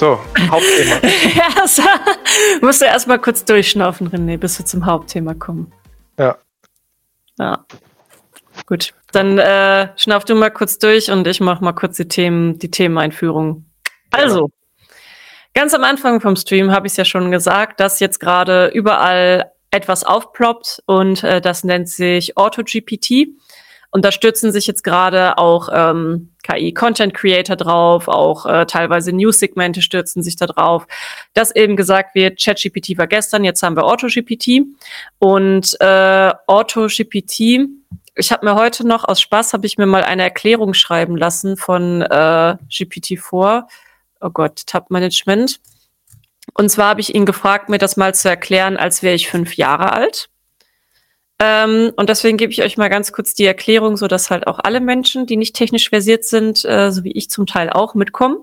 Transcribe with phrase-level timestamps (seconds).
[0.00, 0.18] So,
[0.50, 0.96] Hauptthema.
[1.34, 1.82] ja, so,
[2.62, 5.70] musst du erstmal kurz durchschnaufen, René, bis wir zum Hauptthema kommen.
[6.18, 6.38] Ja.
[7.38, 7.66] Ja.
[8.64, 12.58] Gut, dann äh, schnauf du mal kurz durch und ich mach mal kurz die Themen,
[12.58, 13.66] die Themeneinführung.
[14.10, 14.48] Also,
[15.52, 19.52] ganz am Anfang vom Stream habe ich es ja schon gesagt, dass jetzt gerade überall
[19.70, 23.34] etwas aufploppt und äh, das nennt sich AutoGPT.
[23.90, 30.22] Und da stürzen sich jetzt gerade auch ähm, KI-Content-Creator drauf, auch äh, teilweise News-Segmente stürzen
[30.22, 30.86] sich da drauf,
[31.34, 34.62] dass eben gesagt wird, ChatGPT war gestern, jetzt haben wir AutoGPT.
[35.18, 37.68] Und äh, AutoGPT,
[38.14, 41.56] ich habe mir heute noch aus Spaß, habe ich mir mal eine Erklärung schreiben lassen
[41.56, 43.64] von äh, GPT-4.
[44.20, 45.60] Oh Gott, Tab-Management.
[46.54, 49.56] Und zwar habe ich ihn gefragt, mir das mal zu erklären, als wäre ich fünf
[49.56, 50.28] Jahre alt.
[51.40, 54.58] Ähm, und deswegen gebe ich euch mal ganz kurz die Erklärung, so dass halt auch
[54.62, 58.36] alle Menschen, die nicht technisch versiert sind, äh, so wie ich zum Teil auch, mitkommen.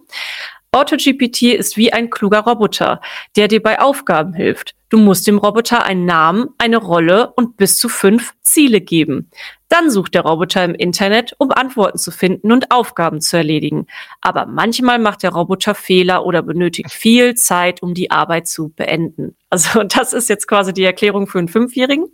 [0.71, 2.99] AutoGPT ist wie ein kluger Roboter,
[3.35, 4.75] der dir bei Aufgaben hilft.
[4.89, 9.29] Du musst dem Roboter einen Namen, eine Rolle und bis zu fünf Ziele geben.
[9.69, 13.87] Dann sucht der Roboter im Internet, um Antworten zu finden und Aufgaben zu erledigen.
[14.21, 19.35] Aber manchmal macht der Roboter Fehler oder benötigt viel Zeit, um die Arbeit zu beenden.
[19.49, 22.05] Also das ist jetzt quasi die Erklärung für einen Fünfjährigen.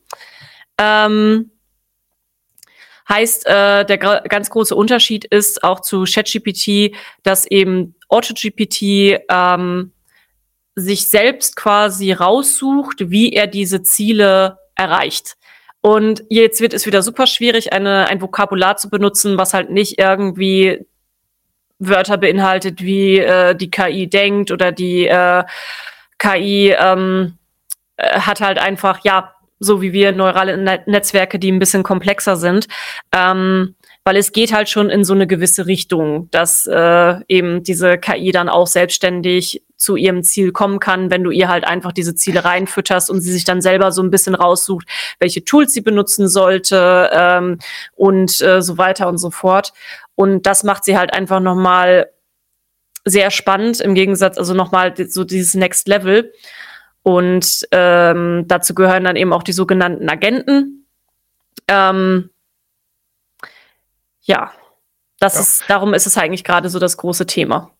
[0.78, 1.52] Ähm,
[3.10, 9.92] heißt, äh, der ganz große Unterschied ist auch zu ChatGPT, dass eben AutoGPT ähm,
[10.76, 15.36] sich selbst quasi raussucht, wie er diese Ziele erreicht.
[15.82, 20.00] Und jetzt wird es wieder super schwierig, eine, ein Vokabular zu benutzen, was halt nicht
[20.00, 20.86] irgendwie
[21.80, 25.44] Wörter beinhaltet, wie äh, die KI denkt oder die äh,
[26.18, 27.38] KI ähm,
[27.98, 29.33] äh, hat halt einfach, ja,
[29.64, 32.68] so wie wir neurale Netzwerke, die ein bisschen komplexer sind.
[33.12, 33.76] Ähm,
[34.06, 38.32] weil es geht halt schon in so eine gewisse Richtung, dass äh, eben diese KI
[38.32, 42.44] dann auch selbstständig zu ihrem Ziel kommen kann, wenn du ihr halt einfach diese Ziele
[42.44, 44.88] reinfütterst und sie sich dann selber so ein bisschen raussucht,
[45.20, 47.60] welche Tools sie benutzen sollte ähm,
[47.96, 49.74] und äh, so weiter und so fort.
[50.16, 52.10] Und das macht sie halt einfach nochmal
[53.06, 56.32] sehr spannend im Gegensatz, also nochmal so dieses Next Level.
[57.04, 60.88] Und ähm, dazu gehören dann eben auch die sogenannten Agenten.
[61.68, 62.30] Ähm,
[64.22, 64.52] ja,
[65.20, 65.42] das ja.
[65.42, 67.72] ist, darum ist es eigentlich gerade so das große Thema.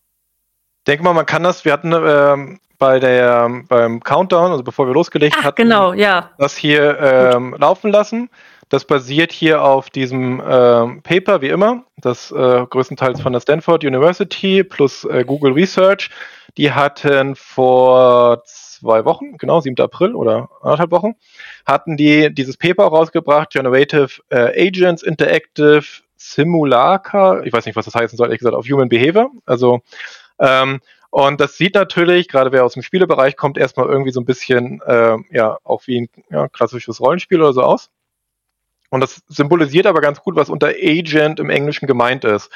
[0.80, 4.86] Ich denke mal, man kann das, wir hatten ähm, bei der, beim Countdown, also bevor
[4.86, 6.30] wir losgelegt Ach, hatten, genau, ja.
[6.38, 8.28] das hier ähm, laufen lassen.
[8.68, 13.84] Das basiert hier auf diesem ähm, Paper, wie immer, das äh, größtenteils von der Stanford
[13.84, 16.10] University plus äh, Google Research.
[16.56, 18.42] Die hatten vor
[18.84, 19.80] zwei Wochen, genau, 7.
[19.80, 21.14] April oder anderthalb Wochen,
[21.66, 25.84] hatten die dieses Paper rausgebracht, Generative äh, Agents, Interactive
[26.16, 29.30] Simulacra, ich weiß nicht, was das heißen soll, ehrlich gesagt, auf Human Behavior.
[29.46, 29.80] Also,
[30.38, 30.80] ähm,
[31.10, 34.80] und das sieht natürlich, gerade wer aus dem Spielebereich kommt, erstmal irgendwie so ein bisschen,
[34.86, 37.90] äh, ja, auch wie ein ja, klassisches Rollenspiel oder so aus.
[38.90, 42.50] Und das symbolisiert aber ganz gut, was unter Agent im Englischen gemeint ist.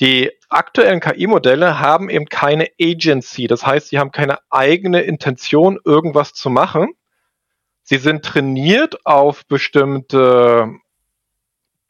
[0.00, 3.46] Die aktuellen KI-Modelle haben eben keine Agency.
[3.46, 6.94] Das heißt, sie haben keine eigene Intention, irgendwas zu machen.
[7.82, 10.72] Sie sind trainiert auf bestimmte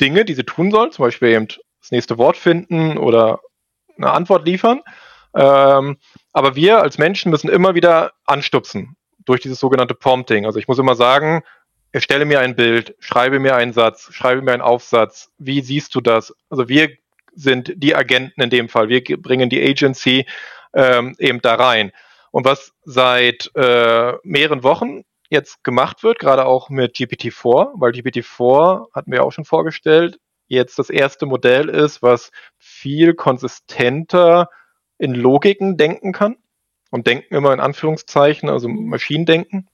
[0.00, 1.48] Dinge, die sie tun sollen, zum Beispiel eben
[1.80, 3.40] das nächste Wort finden oder
[3.96, 4.80] eine Antwort liefern.
[5.34, 5.98] Ähm,
[6.32, 10.46] aber wir als Menschen müssen immer wieder anstupsen durch dieses sogenannte Prompting.
[10.46, 11.42] Also ich muss immer sagen,
[11.92, 15.30] erstelle mir ein Bild, schreibe mir einen Satz, schreibe mir einen Aufsatz.
[15.38, 16.34] Wie siehst du das?
[16.48, 16.90] Also wir
[17.34, 18.88] sind die Agenten in dem Fall.
[18.88, 20.26] Wir bringen die Agency
[20.74, 21.92] ähm, eben da rein.
[22.30, 28.92] Und was seit äh, mehreren Wochen jetzt gemacht wird, gerade auch mit GPT-4, weil GPT-4
[28.92, 34.50] hatten wir auch schon vorgestellt, jetzt das erste Modell ist, was viel konsistenter
[34.98, 36.36] in Logiken denken kann
[36.90, 39.68] und denken immer in Anführungszeichen, also Maschinendenken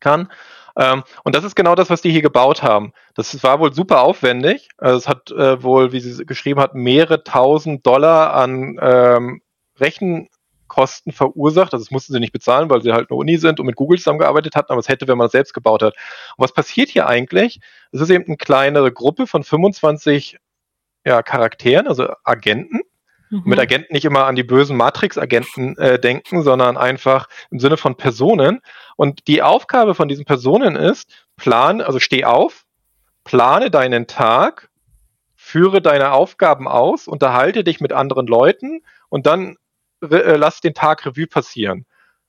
[0.00, 0.30] kann.
[0.76, 2.92] Ähm, und das ist genau das, was die hier gebaut haben.
[3.14, 4.68] Das war wohl super aufwendig.
[4.78, 9.42] Also es hat äh, wohl, wie sie geschrieben hat, mehrere tausend Dollar an ähm,
[9.78, 11.72] Rechenkosten verursacht.
[11.74, 13.98] Also das mussten sie nicht bezahlen, weil sie halt eine Uni sind und mit Google
[13.98, 15.94] zusammengearbeitet hatten, aber es hätte, wenn man es selbst gebaut hat.
[16.36, 17.60] Und was passiert hier eigentlich?
[17.92, 20.38] Es ist eben eine kleinere Gruppe von 25
[21.04, 22.80] ja, Charakteren, also Agenten,
[23.32, 23.42] mhm.
[23.44, 27.96] mit Agenten nicht immer an die bösen Matrix-Agenten äh, denken, sondern einfach im Sinne von
[27.96, 28.60] Personen.
[28.96, 32.64] Und die Aufgabe von diesen Personen ist, plan, also steh auf,
[33.24, 34.68] plane deinen Tag,
[35.34, 39.56] führe deine Aufgaben aus, unterhalte dich mit anderen Leuten und dann
[40.02, 41.86] äh, lass den Tag Revue passieren.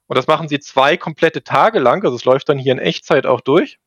[0.07, 3.25] Und das machen sie zwei komplette Tage lang, also es läuft dann hier in Echtzeit
[3.25, 3.79] auch durch.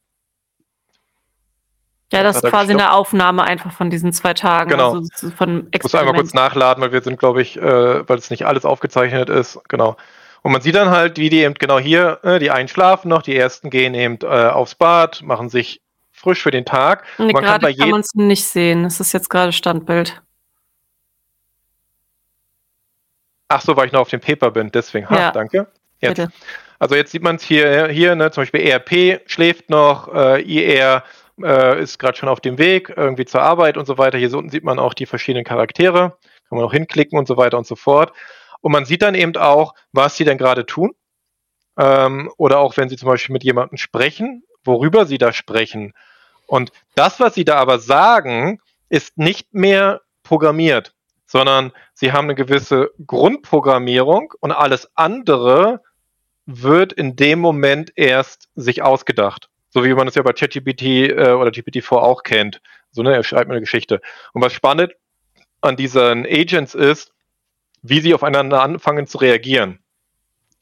[2.12, 4.70] Ja, das ist quasi eine Aufnahme einfach von diesen zwei Tagen.
[4.70, 4.94] Genau.
[4.94, 8.30] Also von ich muss einmal kurz nachladen, weil wir sind, glaube ich, äh, weil es
[8.30, 9.58] nicht alles aufgezeichnet ist.
[9.68, 9.96] Genau.
[10.42, 13.22] Und man sieht dann halt, wie die eben genau hier, äh, die einen schlafen noch,
[13.22, 15.80] die ersten gehen eben äh, aufs Bad, machen sich
[16.12, 17.04] frisch für den Tag.
[17.18, 18.84] Nee, man gerade kann, kann man es nicht sehen.
[18.84, 20.22] Es ist jetzt gerade Standbild.
[23.48, 25.10] Ach so, weil ich noch auf dem Paper bin, deswegen.
[25.10, 25.30] Ha, ja.
[25.32, 25.66] danke.
[26.00, 26.16] Jetzt.
[26.16, 26.32] Bitte.
[26.78, 31.02] Also jetzt sieht man es hier, hier ne, zum Beispiel ERP schläft noch, äh, IR
[31.42, 34.18] äh, ist gerade schon auf dem Weg irgendwie zur Arbeit und so weiter.
[34.18, 36.16] Hier unten sieht man auch die verschiedenen Charaktere,
[36.48, 38.12] kann man auch hinklicken und so weiter und so fort.
[38.60, 40.94] Und man sieht dann eben auch, was sie denn gerade tun.
[41.78, 45.92] Ähm, oder auch wenn sie zum Beispiel mit jemandem sprechen, worüber sie da sprechen.
[46.46, 50.94] Und das, was sie da aber sagen, ist nicht mehr programmiert,
[51.26, 55.82] sondern sie haben eine gewisse Grundprogrammierung und alles andere
[56.46, 59.50] wird in dem Moment erst sich ausgedacht.
[59.76, 62.62] So wie man es ja bei ChatGPT äh, oder GPT-4 auch kennt.
[62.92, 64.00] So, ne, er schreibt mir eine Geschichte.
[64.32, 64.94] Und was spannend
[65.60, 67.12] an diesen Agents ist,
[67.82, 69.80] wie sie aufeinander anfangen zu reagieren.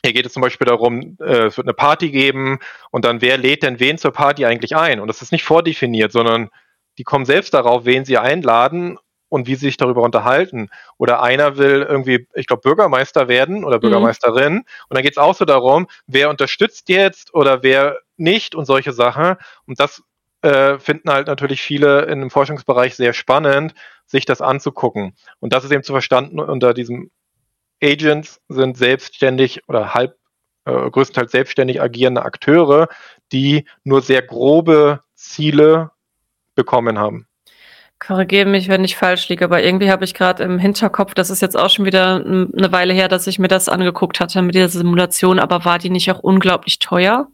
[0.02, 2.58] Hier geht es zum Beispiel darum, äh, es wird eine Party geben
[2.90, 4.98] und dann wer lädt denn wen zur Party eigentlich ein?
[4.98, 6.50] Und das ist nicht vordefiniert, sondern
[6.98, 10.70] die kommen selbst darauf, wen sie einladen und wie sie sich darüber unterhalten.
[10.98, 13.82] Oder einer will irgendwie, ich glaube, Bürgermeister werden oder mhm.
[13.82, 14.54] Bürgermeisterin.
[14.54, 14.64] Mhm.
[14.88, 18.92] Und dann geht es auch so darum, wer unterstützt jetzt oder wer nicht und solche
[18.92, 19.36] Sachen.
[19.66, 20.02] Und das
[20.42, 23.74] äh, finden halt natürlich viele in dem Forschungsbereich sehr spannend,
[24.06, 25.14] sich das anzugucken.
[25.40, 27.10] Und das ist eben zu verstanden unter diesem
[27.82, 30.16] Agents sind selbstständig oder halb
[30.64, 32.88] äh, größtenteils selbstständig agierende Akteure,
[33.32, 35.90] die nur sehr grobe Ziele
[36.54, 37.26] bekommen haben.
[37.98, 41.40] Korrigiere mich, wenn ich falsch liege, aber irgendwie habe ich gerade im Hinterkopf, das ist
[41.40, 44.68] jetzt auch schon wieder eine Weile her, dass ich mir das angeguckt hatte mit dieser
[44.68, 47.28] Simulation, aber war die nicht auch unglaublich teuer?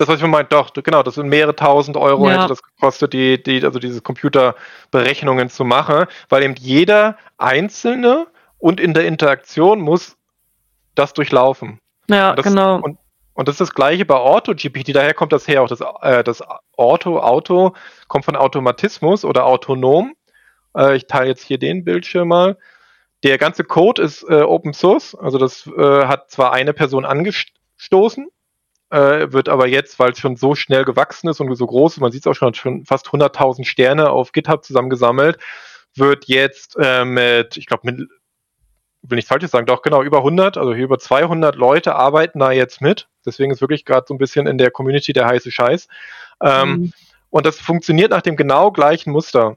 [0.00, 2.36] Das, was ich mir meinte, doch, genau, das sind mehrere tausend Euro ja.
[2.36, 8.26] hätte das gekostet, die, die, also diese Computerberechnungen zu machen, weil eben jeder Einzelne
[8.56, 10.16] und in der Interaktion muss
[10.94, 11.80] das durchlaufen.
[12.08, 12.76] Ja, und das, genau.
[12.76, 12.96] Und,
[13.34, 16.42] und das ist das gleiche bei AutoGPT, daher kommt das her, auch das, äh, das
[16.78, 17.74] Auto, Auto
[18.08, 20.14] kommt von Automatismus oder autonom.
[20.74, 22.56] Äh, ich teile jetzt hier den Bildschirm mal.
[23.22, 28.30] Der ganze Code ist äh, Open Source, also das äh, hat zwar eine Person angestoßen,
[28.90, 32.00] äh, wird aber jetzt, weil es schon so schnell gewachsen ist und so groß ist,
[32.00, 35.38] man sieht es auch schon, schon fast 100.000 Sterne auf GitHub zusammengesammelt,
[35.94, 38.08] wird jetzt äh, mit, ich glaube, mit
[39.02, 42.52] will nicht falsches sagen, doch genau über 100, also hier über 200 Leute arbeiten da
[42.52, 43.08] jetzt mit.
[43.24, 45.88] Deswegen ist wirklich gerade so ein bisschen in der Community der heiße Scheiß.
[46.42, 46.92] Ähm, mhm.
[47.30, 49.56] Und das funktioniert nach dem genau gleichen Muster.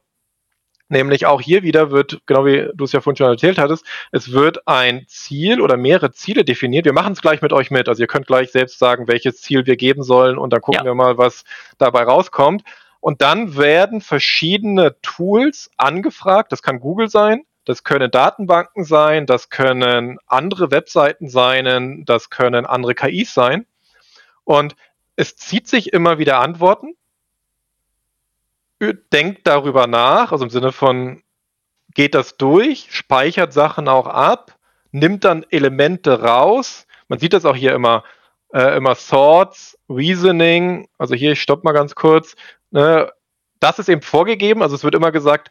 [0.94, 4.32] Nämlich auch hier wieder wird, genau wie du es ja vorhin schon erzählt hattest, es
[4.32, 6.86] wird ein Ziel oder mehrere Ziele definiert.
[6.86, 7.90] Wir machen es gleich mit euch mit.
[7.90, 10.92] Also ihr könnt gleich selbst sagen, welches Ziel wir geben sollen und dann gucken ja.
[10.92, 11.46] wir mal, was
[11.80, 12.64] dabei rauskommt.
[13.00, 16.52] Und dann werden verschiedene Tools angefragt.
[16.52, 22.68] Das kann Google sein, das können Datenbanken sein, das können andere Webseiten sein, das können
[22.68, 23.66] andere KIs sein.
[24.44, 24.76] Und
[25.16, 26.96] es zieht sich immer wieder Antworten,
[28.92, 31.24] denkt darüber nach, also im Sinne von
[31.94, 34.58] geht das durch, speichert Sachen auch ab,
[34.92, 36.88] nimmt dann Elemente raus.
[37.08, 38.04] Man sieht das auch hier immer,
[38.54, 40.88] äh, immer Sorts, Reasoning.
[40.98, 42.36] Also hier, ich stopp mal ganz kurz.
[42.72, 43.12] Ne,
[43.60, 44.62] das ist eben vorgegeben.
[44.62, 45.50] Also es wird immer gesagt,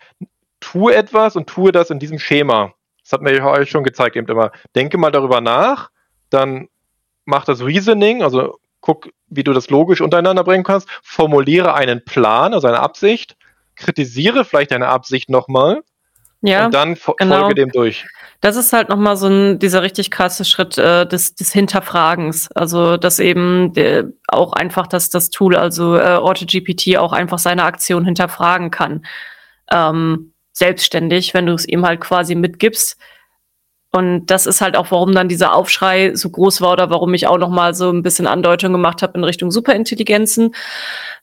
[0.60, 2.74] tue etwas und tue das in diesem Schema.
[3.02, 4.52] Das hat mir euch schon gezeigt, eben immer.
[4.74, 5.90] Denke mal darüber nach,
[6.30, 6.68] dann
[7.24, 12.54] mach das Reasoning, also guck, wie du das logisch untereinander bringen kannst, formuliere einen Plan,
[12.54, 13.36] also eine Absicht,
[13.76, 15.82] kritisiere vielleicht deine Absicht nochmal
[16.42, 17.40] ja, und dann fo genau.
[17.40, 18.04] folge dem durch.
[18.40, 22.50] Das ist halt nochmal so ein, dieser richtig krasse Schritt äh, des, des Hinterfragens.
[22.50, 27.62] Also, dass eben der, auch einfach dass das Tool, also äh, AutoGPT, auch einfach seine
[27.62, 29.06] Aktion hinterfragen kann.
[29.70, 32.98] Ähm, selbstständig, wenn du es ihm halt quasi mitgibst.
[33.94, 37.26] Und das ist halt auch, warum dann dieser Aufschrei so groß war oder warum ich
[37.26, 40.54] auch noch mal so ein bisschen Andeutung gemacht habe in Richtung Superintelligenzen.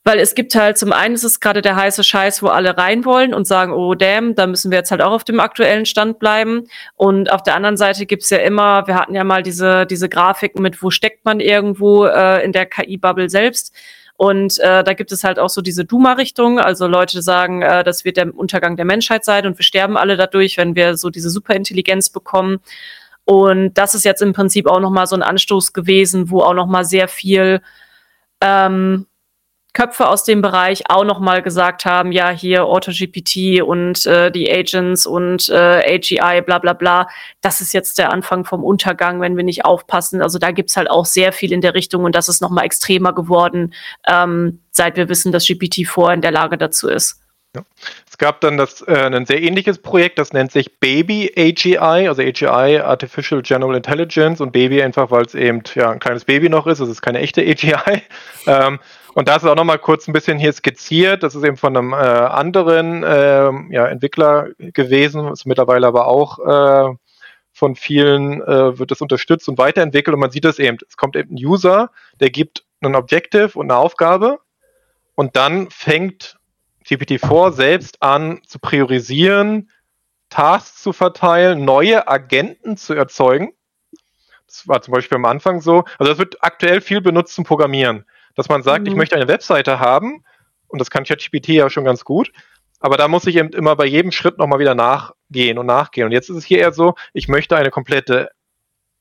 [0.04, 3.06] Weil es gibt halt, zum einen ist es gerade der heiße Scheiß, wo alle rein
[3.06, 6.20] wollen und sagen, oh damn, da müssen wir jetzt halt auch auf dem aktuellen Stand
[6.20, 6.68] bleiben.
[6.96, 10.62] Und auf der anderen Seite gibt's ja immer, wir hatten ja mal diese, diese Grafiken
[10.62, 13.74] mit, wo steckt man irgendwo äh, in der KI-Bubble selbst.
[14.20, 16.60] Und äh, da gibt es halt auch so diese Duma-Richtung.
[16.60, 20.18] Also Leute sagen, äh, das wird der Untergang der Menschheit sein und wir sterben alle
[20.18, 22.60] dadurch, wenn wir so diese Superintelligenz bekommen.
[23.24, 26.84] Und das ist jetzt im Prinzip auch nochmal so ein Anstoß gewesen, wo auch nochmal
[26.84, 27.62] sehr viel
[28.42, 29.06] ähm,
[29.74, 35.06] Köpfe aus dem Bereich auch nochmal gesagt haben, ja, hier AutoGPT und äh, die Agents
[35.06, 37.08] und äh, AGI, bla bla bla,
[37.42, 40.22] das ist jetzt der Anfang vom Untergang, wenn wir nicht aufpassen.
[40.24, 43.14] Also da gibt's halt auch sehr viel in der Richtung und das ist nochmal extremer
[43.14, 43.74] geworden,
[44.08, 47.22] ähm, seit wir wissen, dass GPT-4 in der Lage dazu ist.
[47.56, 47.64] Ja.
[48.08, 52.22] Es gab dann das, äh, ein sehr ähnliches Projekt, das nennt sich Baby AGI, also
[52.22, 56.68] AGI, Artificial General Intelligence und Baby einfach, weil es eben ja, ein kleines Baby noch
[56.68, 58.02] ist, es ist keine echte AGI.
[58.48, 58.80] Ähm,
[59.16, 61.24] und das ist auch nochmal kurz ein bisschen hier skizziert.
[61.24, 66.40] Das ist eben von einem äh, anderen äh, ja, Entwickler gewesen, ist mittlerweile aber auch
[66.40, 66.96] äh,
[67.52, 70.14] von vielen äh, wird das unterstützt und weiterentwickelt.
[70.14, 70.78] Und man sieht das eben.
[70.88, 74.40] Es kommt eben ein User, der gibt ein Objective und eine Aufgabe
[75.16, 76.38] und dann fängt
[76.86, 79.70] GPT-4 selbst an zu priorisieren,
[80.30, 83.54] Tasks zu verteilen, neue Agenten zu erzeugen.
[84.48, 85.84] Das war zum Beispiel am Anfang so.
[85.98, 88.06] Also das wird aktuell viel benutzt zum Programmieren,
[88.40, 88.88] dass man sagt, mhm.
[88.88, 90.24] ich möchte eine Webseite haben
[90.68, 92.32] und das kann ChatGPT ja schon ganz gut.
[92.80, 96.06] Aber da muss ich eben immer bei jedem Schritt nochmal wieder nachgehen und nachgehen.
[96.06, 98.30] Und jetzt ist es hier eher so, ich möchte eine komplette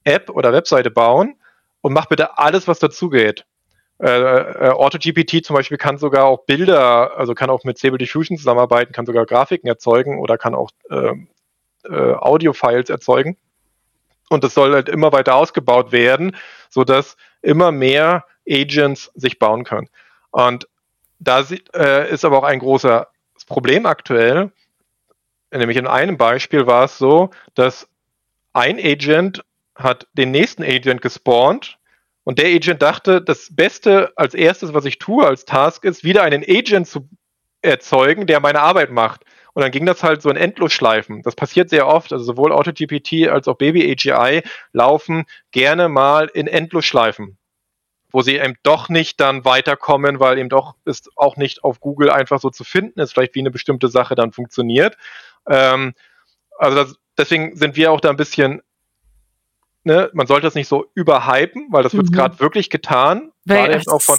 [0.03, 1.37] App oder Webseite bauen
[1.81, 3.45] und mach bitte alles, was dazugeht.
[4.01, 8.39] Äh, äh, AutoGPT zum Beispiel kann sogar auch Bilder, also kann auch mit Stable Diffusion
[8.39, 11.13] zusammenarbeiten, kann sogar Grafiken erzeugen oder kann auch äh,
[11.85, 13.37] äh, Audio-Files erzeugen.
[14.31, 16.37] Und das soll halt immer weiter ausgebaut werden,
[16.71, 19.89] so dass immer mehr Agents sich bauen können.
[20.31, 20.69] Und
[21.19, 23.07] da äh, ist aber auch ein großes
[23.47, 24.53] Problem aktuell.
[25.53, 27.89] Nämlich in einem Beispiel war es so, dass
[28.53, 31.79] ein Agent hat den nächsten Agent gespawnt
[32.29, 36.25] und der Agent dachte, das Beste als erstes, was ich tue als Task, ist, wieder
[36.25, 37.09] einen Agent zu
[37.63, 39.25] erzeugen, der meine Arbeit macht.
[39.55, 41.23] Und dann ging das halt so in Endlosschleifen.
[41.23, 42.13] Das passiert sehr oft.
[42.13, 44.43] Also sowohl AutoGPT als auch Baby AGI
[44.75, 47.38] laufen gerne mal in Endlosschleifen,
[48.11, 52.11] wo sie eben doch nicht dann weiterkommen, weil eben doch ist auch nicht auf Google
[52.11, 54.97] einfach so zu finden ist, vielleicht wie eine bestimmte Sache dann funktioniert.
[55.49, 55.95] Ähm,
[56.59, 58.63] also das, deswegen sind wir auch da ein bisschen
[59.89, 62.13] ne, man sollte das nicht so überhypen, weil das wird mhm.
[62.13, 63.33] gerade wirklich getan.
[63.47, 64.19] Gerade auch von,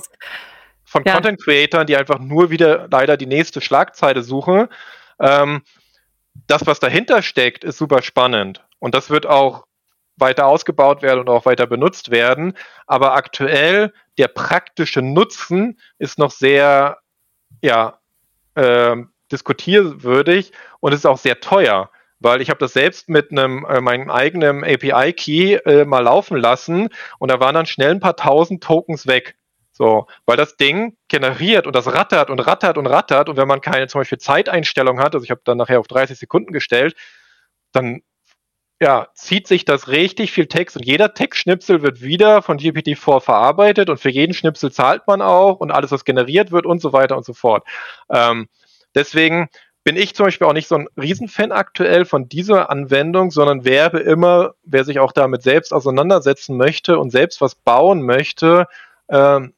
[0.84, 1.14] von ja.
[1.14, 4.68] Content Creatern, die einfach nur wieder leider die nächste Schlagzeile suchen.
[5.20, 5.62] Ähm,
[6.48, 8.66] das, was dahinter steckt, ist super spannend.
[8.80, 9.66] Und das wird auch
[10.20, 12.54] weiter ausgebaut werden und auch weiter benutzt werden.
[12.88, 16.98] Aber aktuell der praktische Nutzen ist noch sehr,
[17.62, 18.00] ja,
[18.56, 18.96] äh,
[19.32, 24.10] diskutierwürdig und ist auch sehr teuer weil ich habe das selbst mit einem äh, meinem
[24.10, 29.08] eigenen API-Key äh, mal laufen lassen und da waren dann schnell ein paar tausend Tokens
[29.08, 29.36] weg.
[29.72, 33.62] So, weil das Ding generiert und das rattert und rattert und rattert und wenn man
[33.62, 36.96] keine zum Beispiel Zeiteinstellung hat, also ich habe dann nachher auf 30 Sekunden gestellt,
[37.72, 38.02] dann
[38.82, 43.90] ja, zieht sich das richtig viel Text und jeder Textschnipsel wird wieder von GPT-4 verarbeitet
[43.90, 47.18] und für jeden Schnipsel zahlt man auch und alles, was generiert wird und so weiter
[47.18, 47.68] und so fort.
[48.10, 48.48] Ähm,
[48.96, 49.50] deswegen
[49.84, 54.00] bin ich zum Beispiel auch nicht so ein Riesenfan aktuell von dieser Anwendung, sondern werbe
[54.00, 58.68] immer, wer sich auch damit selbst auseinandersetzen möchte und selbst was bauen möchte,
[59.10, 59.54] ähm,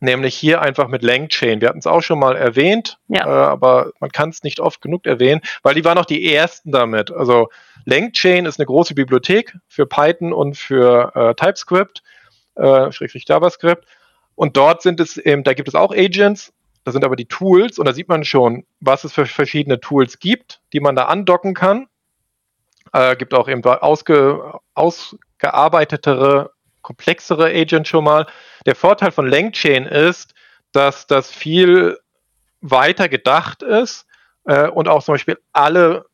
[0.00, 1.60] nämlich hier einfach mit LangChain.
[1.60, 3.24] Wir hatten es auch schon mal erwähnt, ja.
[3.26, 6.72] äh, aber man kann es nicht oft genug erwähnen, weil die waren auch die ersten
[6.72, 7.10] damit.
[7.10, 7.48] Also
[7.84, 12.02] LangChain ist eine große Bibliothek für Python und für äh, TypeScript,
[12.56, 13.86] äh, Schrägstrich JavaScript.
[14.34, 16.52] Und dort sind es eben, da gibt es auch Agents
[16.86, 20.20] das sind aber die Tools und da sieht man schon, was es für verschiedene Tools
[20.20, 21.88] gibt, die man da andocken kann.
[22.92, 28.28] Äh, gibt auch eben ausge, ausgearbeitetere, komplexere Agents schon mal.
[28.66, 30.34] Der Vorteil von LangChain ist,
[30.72, 31.98] dass das viel
[32.60, 34.06] weiter gedacht ist
[34.44, 36.06] äh, und auch zum Beispiel alle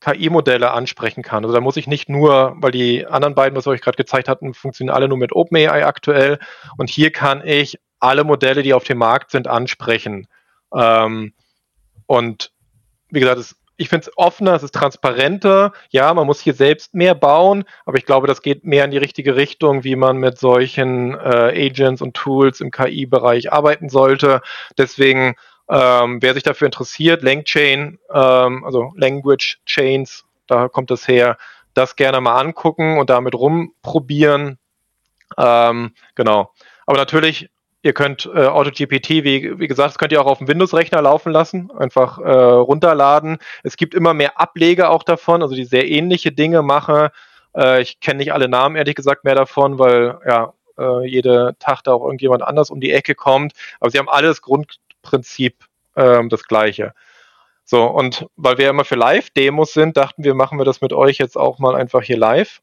[0.00, 1.44] KI-Modelle ansprechen kann.
[1.44, 4.28] Also da muss ich nicht nur, weil die anderen beiden, was ich euch gerade gezeigt
[4.28, 6.38] hatten, funktionieren alle nur mit OpenAI aktuell.
[6.78, 10.26] Und hier kann ich alle Modelle, die auf dem Markt sind, ansprechen.
[10.74, 11.34] Ähm,
[12.06, 12.52] und
[13.10, 15.72] wie gesagt, es, ich finde es offener, es ist transparenter.
[15.88, 18.98] Ja, man muss hier selbst mehr bauen, aber ich glaube, das geht mehr in die
[18.98, 24.42] richtige Richtung, wie man mit solchen äh, Agents und Tools im KI-Bereich arbeiten sollte.
[24.76, 25.34] Deswegen,
[25.70, 31.38] ähm, wer sich dafür interessiert, LangChain, ähm, also Language Chains, da kommt es her,
[31.72, 34.58] das gerne mal angucken und damit rumprobieren.
[35.38, 36.52] Ähm, genau.
[36.84, 37.48] Aber natürlich
[37.82, 41.32] Ihr könnt äh, AutoGPT, wie, wie gesagt, das könnt ihr auch auf dem Windows-Rechner laufen
[41.32, 43.38] lassen, einfach äh, runterladen.
[43.62, 47.08] Es gibt immer mehr Ableger auch davon, also die sehr ähnliche Dinge machen.
[47.56, 51.82] Äh, ich kenne nicht alle Namen, ehrlich gesagt, mehr davon, weil ja äh, jede Tag
[51.84, 53.52] da auch irgendjemand anders um die Ecke kommt.
[53.80, 55.56] Aber sie haben alles Grundprinzip
[55.94, 56.92] äh, das gleiche.
[57.64, 61.18] So, und weil wir immer für Live-Demos sind, dachten wir, machen wir das mit euch
[61.18, 62.60] jetzt auch mal einfach hier live.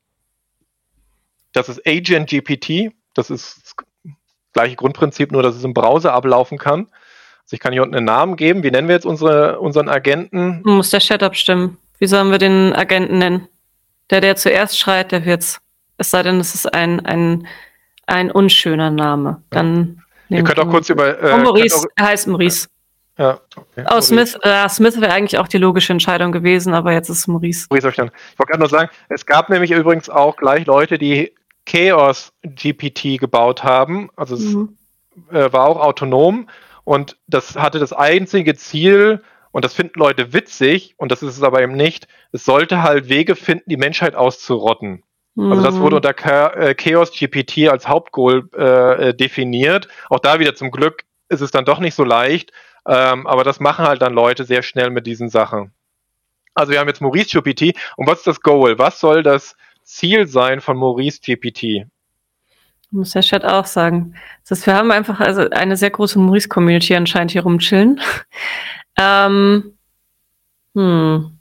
[1.54, 2.92] Das ist Agent GPT.
[3.14, 3.76] Das ist
[4.58, 6.88] gleiche Grundprinzip, nur dass es im Browser ablaufen kann.
[7.44, 8.64] Also ich kann hier unten einen Namen geben.
[8.64, 10.62] Wie nennen wir jetzt unsere, unseren Agenten?
[10.64, 11.78] Muss der Chat abstimmen.
[12.00, 13.48] Wie sollen wir den Agenten nennen?
[14.10, 15.60] Der, der zuerst schreit, der wird's.
[15.98, 17.48] Es sei denn, es ist ein, ein,
[18.06, 19.42] ein unschöner Name.
[19.50, 20.38] Dann ja.
[20.38, 21.22] Ihr könnt auch kurz über.
[21.22, 22.68] Äh, oh, Maurice, auch, er heißt Maurice.
[23.18, 23.86] Ja, okay.
[23.90, 27.66] Oh, Smith, äh, Smith wäre eigentlich auch die logische Entscheidung gewesen, aber jetzt ist Maurice.
[27.70, 28.14] Maurice verstanden.
[28.34, 31.34] Ich wollte gerade nur sagen, es gab nämlich übrigens auch gleich Leute, die
[31.68, 34.10] Chaos GPT gebaut haben.
[34.16, 34.78] Also es mhm.
[35.32, 36.50] äh, war auch autonom
[36.84, 39.22] und das hatte das einzige Ziel,
[39.52, 43.10] und das finden Leute witzig, und das ist es aber eben nicht, es sollte halt
[43.10, 45.04] Wege finden, die Menschheit auszurotten.
[45.36, 45.52] Mhm.
[45.52, 46.04] Also das wurde mhm.
[46.06, 49.88] unter äh, Chaos GPT als Hauptgoal äh, definiert.
[50.10, 52.52] Auch da wieder zum Glück ist es dann doch nicht so leicht,
[52.88, 55.72] ähm, aber das machen halt dann Leute sehr schnell mit diesen Sachen.
[56.54, 57.76] Also wir haben jetzt Maurice GPT.
[57.98, 58.80] Und was ist das Goal?
[58.80, 59.56] Was soll das
[59.88, 61.88] Ziel sein von Maurice GPT?
[62.92, 64.16] Muss der Chat auch sagen.
[64.44, 68.00] Das heißt, wir haben einfach also eine sehr große Maurice-Community anscheinend hier rumchillen.
[68.98, 69.74] ähm,
[70.74, 71.38] hm.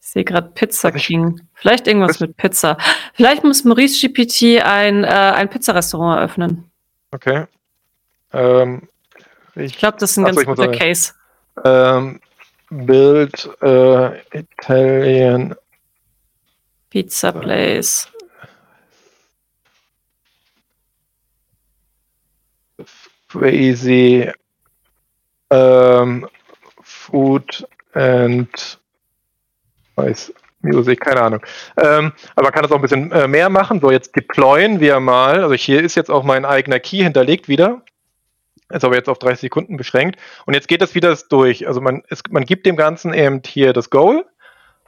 [0.00, 1.40] Ich sehe gerade Pizza King.
[1.54, 2.78] Vielleicht irgendwas mit Pizza.
[3.14, 6.70] Vielleicht muss Maurice GPT ein, äh, ein Pizzarestaurant eröffnen.
[7.10, 7.46] Okay.
[8.32, 8.88] Ähm,
[9.56, 11.12] ich, ich glaube, das ist ein ganz guter Case.
[11.64, 12.20] Ähm,
[12.70, 15.54] Build äh, Italian
[16.96, 18.08] Pizza Place.
[23.28, 24.32] Crazy
[25.50, 26.26] ähm,
[26.82, 28.78] Food and
[29.96, 31.40] weiß, Music, keine Ahnung.
[31.76, 33.78] Ähm, aber man kann das auch ein bisschen äh, mehr machen.
[33.82, 35.42] So, jetzt deployen wir mal.
[35.42, 37.82] Also hier ist jetzt auch mein eigener Key hinterlegt wieder.
[38.70, 40.18] Ist aber jetzt auf 30 Sekunden beschränkt.
[40.46, 41.68] Und jetzt geht das wieder durch.
[41.68, 44.24] Also man, ist, man gibt dem Ganzen eben hier das Goal.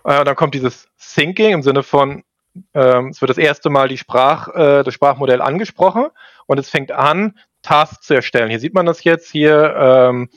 [0.09, 2.25] Äh, dann kommt dieses Thinking im Sinne von,
[2.73, 6.07] ähm, es wird das erste Mal die Sprach, äh, das Sprachmodell angesprochen
[6.47, 8.49] und es fängt an, Tasks zu erstellen.
[8.49, 9.75] Hier sieht man das jetzt hier.
[9.77, 10.31] Ähm,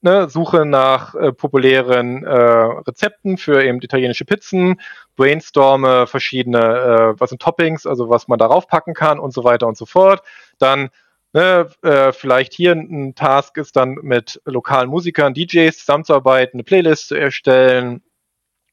[0.00, 4.80] ne, Suche nach äh, populären äh, Rezepten für eben italienische Pizzen,
[5.16, 9.66] brainstorme verschiedene, äh, was sind Toppings, also was man darauf packen kann und so weiter
[9.66, 10.22] und so fort.
[10.58, 10.88] Dann
[11.34, 17.08] ne, äh, vielleicht hier ein Task ist dann mit lokalen Musikern, DJs zusammenzuarbeiten, eine Playlist
[17.08, 18.02] zu erstellen.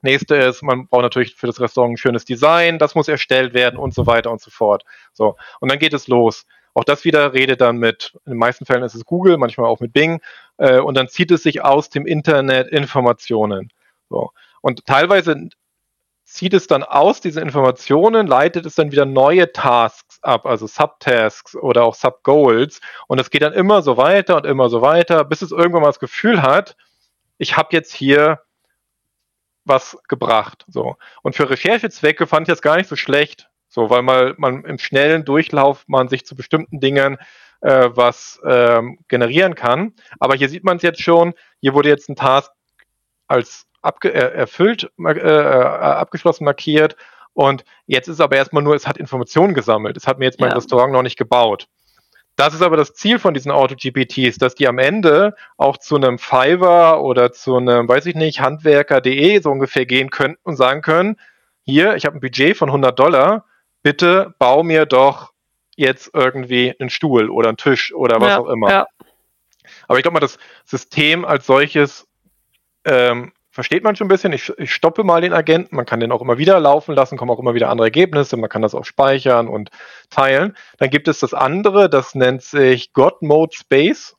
[0.02, 3.78] Nächste ist, man braucht natürlich für das Restaurant ein schönes Design, das muss erstellt werden
[3.78, 4.84] und so weiter und so fort.
[5.14, 5.36] So.
[5.60, 6.46] Und dann geht es los.
[6.74, 9.80] Auch das wieder redet dann mit, in den meisten Fällen ist es Google, manchmal auch
[9.80, 10.22] mit Bing,
[10.58, 13.72] äh, und dann zieht es sich aus dem Internet Informationen.
[14.10, 14.30] So.
[14.62, 15.50] Und teilweise
[16.24, 21.56] zieht es dann aus diese Informationen, leitet es dann wieder neue Tasks ab, also Subtasks
[21.56, 22.82] oder auch Subgoals.
[23.08, 25.88] Und es geht dann immer so weiter und immer so weiter, bis es irgendwann mal
[25.88, 26.76] das Gefühl hat,
[27.38, 28.42] ich habe jetzt hier
[29.68, 30.66] was gebracht.
[30.68, 30.98] So.
[31.22, 34.80] Und für Recherchezwecke fand ich das gar nicht so schlecht, so, weil man, man im
[34.80, 37.18] schnellen Durchlauf man sich zu bestimmten Dingen
[37.62, 39.94] äh, was ähm, generieren kann.
[40.20, 42.52] Aber hier sieht man es jetzt schon, hier wurde jetzt ein Task
[43.28, 46.96] als abge äh, erfüllt, äh, äh, abgeschlossen markiert.
[47.34, 49.96] Und jetzt ist aber erstmal nur, es hat Informationen gesammelt.
[49.96, 50.56] Es hat mir jetzt mein ja.
[50.56, 51.68] Restaurant noch nicht gebaut.
[52.38, 56.20] Das ist aber das Ziel von diesen Auto-GPTs, dass die am Ende auch zu einem
[56.20, 61.18] Fiverr oder zu einem, weiß ich nicht, Handwerker.de so ungefähr gehen können und sagen können,
[61.64, 63.46] hier, ich habe ein Budget von 100 Dollar,
[63.82, 65.34] bitte bau mir doch
[65.76, 68.70] jetzt irgendwie einen Stuhl oder einen Tisch oder was ja, auch immer.
[68.70, 68.88] Ja.
[69.88, 72.08] Aber ich glaube mal, das System als solches
[72.86, 74.34] ähm, versteht man schon ein bisschen.
[74.34, 77.32] Ich, ich, stoppe mal den Agenten, man kann den auch immer wieder laufen lassen, kommen
[77.32, 79.72] auch immer wieder andere Ergebnisse, man kann das auch speichern und
[80.12, 80.56] teilen.
[80.78, 84.16] Dann gibt es das andere, das nennt sich God Mode Space,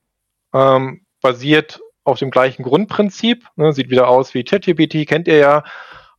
[0.52, 5.62] ähm, basiert auf dem gleichen Grundprinzip, ne, sieht wieder aus wie ChatGPT, kennt ihr ja,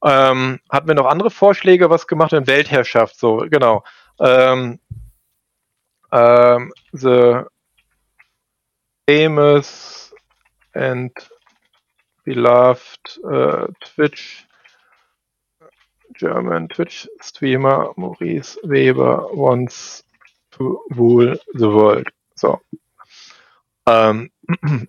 [0.01, 2.47] ähm, hatten wir noch andere Vorschläge, was gemacht wird?
[2.47, 3.83] Weltherrschaft, so, genau.
[4.21, 4.79] Ähm,
[6.13, 7.41] ähm, the
[9.09, 10.15] famous
[10.73, 11.11] and
[12.29, 14.45] beloved uh, Twitch
[16.13, 20.03] German Twitch streamer Maurice Weber wants
[20.51, 22.07] to rule the world.
[22.35, 22.59] So.
[23.87, 24.29] Ähm,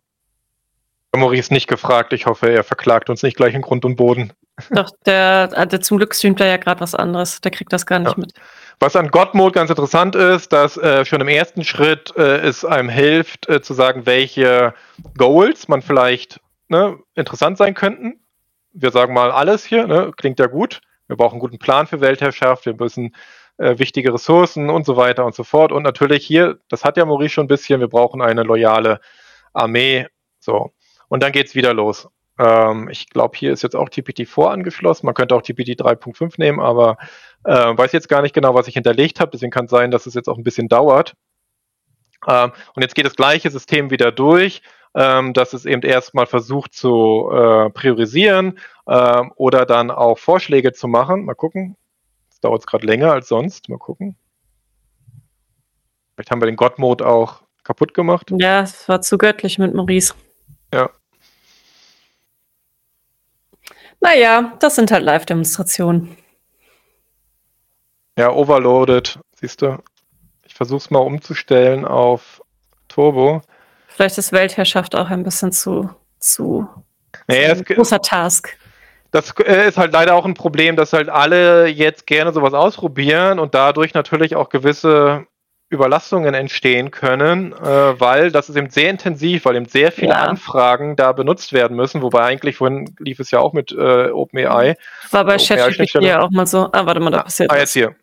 [1.17, 2.13] Maurice nicht gefragt.
[2.13, 4.35] Ich hoffe, er verklagt uns nicht gleich in Grund und Boden.
[4.71, 7.41] Doch, der, der also zum Glück streamt er ja gerade was anderes.
[7.41, 8.19] Der kriegt das gar nicht ja.
[8.19, 8.33] mit.
[8.81, 12.91] Was an God-Mode ganz interessant ist, dass äh, schon im ersten Schritt äh, es einem
[12.91, 14.75] hilft, äh, zu sagen, welche
[15.17, 16.39] Goals man vielleicht
[16.71, 18.21] ne, interessant sein könnten.
[18.73, 20.81] Wir sagen mal alles hier, ne, klingt ja gut.
[21.09, 23.15] Wir brauchen einen guten Plan für Weltherrschaft, wir müssen
[23.59, 25.73] äh, wichtige Ressourcen und so weiter und so fort.
[25.73, 29.01] Und natürlich hier, das hat ja Maurice schon ein bisschen, wir brauchen eine loyale
[29.53, 30.07] Armee.
[30.39, 30.73] So.
[31.09, 32.09] Und dann geht's wieder los.
[32.39, 35.07] Ähm, ich glaube, hier ist jetzt auch TPT-4 angeschlossen.
[35.07, 36.97] Man könnte auch TPT 3.5 nehmen, aber
[37.45, 39.33] äh, weiß jetzt gar nicht genau, was ich hinterlegt habe.
[39.33, 41.15] Deswegen kann es sein, dass es jetzt auch ein bisschen dauert.
[42.27, 44.63] Ähm, und jetzt geht das gleiche System wieder durch,
[44.95, 50.89] ähm, dass es eben erstmal versucht zu äh, priorisieren ähm, oder dann auch Vorschläge zu
[50.89, 51.25] machen.
[51.25, 51.77] Mal gucken.
[52.29, 53.69] Das dauert gerade länger als sonst.
[53.69, 54.17] Mal gucken.
[56.15, 58.33] Vielleicht haben wir den God-Mode auch kaputt gemacht.
[58.39, 60.15] Ja, es war zu göttlich mit Maurice.
[60.73, 60.91] Ja.
[64.01, 66.17] Naja, das sind halt Live-Demonstrationen.
[68.19, 69.79] Ja, overloaded, siehst du.
[70.45, 72.43] Ich versuche es mal umzustellen auf
[72.89, 73.43] Turbo.
[73.91, 76.69] Vielleicht ist Weltherrschaft auch ein bisschen zu, zu
[77.27, 78.57] naja, ein großer Task.
[79.11, 83.39] Das äh, ist halt leider auch ein Problem, dass halt alle jetzt gerne sowas ausprobieren
[83.39, 85.27] und dadurch natürlich auch gewisse
[85.73, 90.25] Überlastungen entstehen können, äh, weil das ist eben sehr intensiv, weil eben sehr viele ja.
[90.25, 94.77] Anfragen da benutzt werden müssen, wobei eigentlich vorhin lief es ja auch mit äh, OpenAI.
[95.13, 96.69] War bei ChatGPT ja auch mal so.
[96.73, 97.95] Ah, warte mal, da passiert ah, jetzt hier.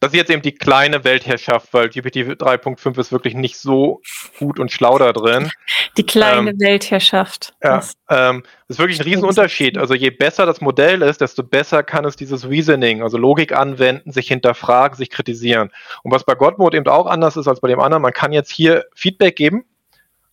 [0.00, 4.00] Das ist jetzt eben die kleine Weltherrschaft, weil GPT 3.5 ist wirklich nicht so
[4.38, 5.50] gut und schlau da drin.
[5.98, 7.52] Die kleine ähm, Weltherrschaft.
[7.62, 9.76] Ja, ähm, das ist wirklich ein Riesenunterschied.
[9.76, 14.10] Also je besser das Modell ist, desto besser kann es dieses Reasoning, also Logik anwenden,
[14.10, 15.70] sich hinterfragen, sich kritisieren.
[16.02, 18.50] Und was bei Godmode eben auch anders ist als bei dem anderen, man kann jetzt
[18.50, 19.66] hier Feedback geben.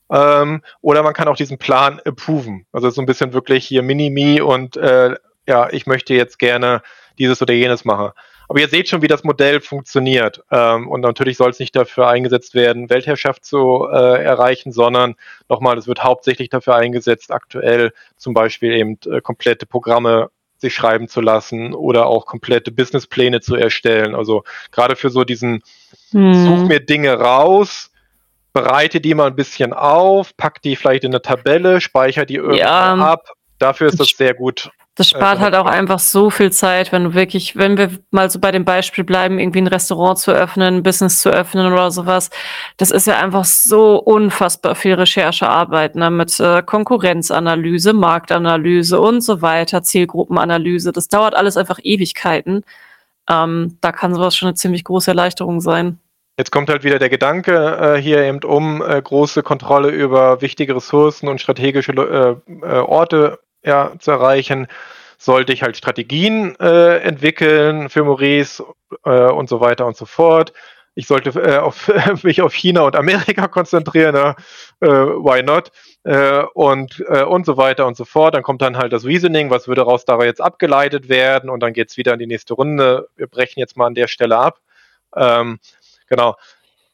[0.09, 2.65] Ähm, oder man kann auch diesen Plan approven.
[2.71, 6.81] Also so ein bisschen wirklich hier Mini-Me und äh, ja, ich möchte jetzt gerne
[7.19, 8.11] dieses oder jenes machen.
[8.49, 10.41] Aber ihr seht schon, wie das Modell funktioniert.
[10.51, 15.15] Ähm, und natürlich soll es nicht dafür eingesetzt werden, Weltherrschaft zu äh, erreichen, sondern
[15.49, 20.29] nochmal, es wird hauptsächlich dafür eingesetzt, aktuell zum Beispiel eben äh, komplette Programme
[20.59, 24.15] sich schreiben zu lassen oder auch komplette Businesspläne zu erstellen.
[24.15, 25.61] Also gerade für so diesen
[26.11, 26.33] hm.
[26.33, 27.91] Such mir Dinge raus,
[28.53, 32.59] bereite die mal ein bisschen auf, pack die vielleicht in eine Tabelle, speichere die irgendwie
[32.59, 32.95] ja.
[32.95, 33.31] ab.
[33.59, 37.13] Dafür ist das sehr gut das spart halt auch einfach so viel Zeit, wenn du
[37.13, 40.83] wirklich, wenn wir mal so bei dem Beispiel bleiben, irgendwie ein Restaurant zu öffnen, ein
[40.83, 42.31] Business zu öffnen oder sowas.
[42.77, 49.43] Das ist ja einfach so unfassbar viel Recherchearbeit, ne, mit äh, Konkurrenzanalyse, Marktanalyse und so
[49.43, 50.91] weiter, Zielgruppenanalyse.
[50.91, 52.63] Das dauert alles einfach Ewigkeiten.
[53.29, 55.99] Ähm, da kann sowas schon eine ziemlich große Erleichterung sein.
[56.39, 60.75] Jetzt kommt halt wieder der Gedanke äh, hier eben um äh, große Kontrolle über wichtige
[60.75, 64.67] Ressourcen und strategische äh, äh Orte ja, zu erreichen,
[65.17, 68.63] sollte ich halt Strategien äh, entwickeln für Maurice
[69.03, 70.53] äh, und so weiter und so fort.
[70.95, 71.91] Ich sollte äh, auf,
[72.23, 74.35] mich auf China und Amerika konzentrieren, ne?
[74.79, 75.71] äh, why not?
[76.03, 78.33] Äh, und, äh, und so weiter und so fort.
[78.33, 81.73] Dann kommt dann halt das Reasoning, was würde daraus da jetzt abgeleitet werden und dann
[81.73, 83.09] geht's wieder in die nächste Runde.
[83.15, 84.59] Wir brechen jetzt mal an der Stelle ab.
[85.15, 85.59] Ähm,
[86.07, 86.35] genau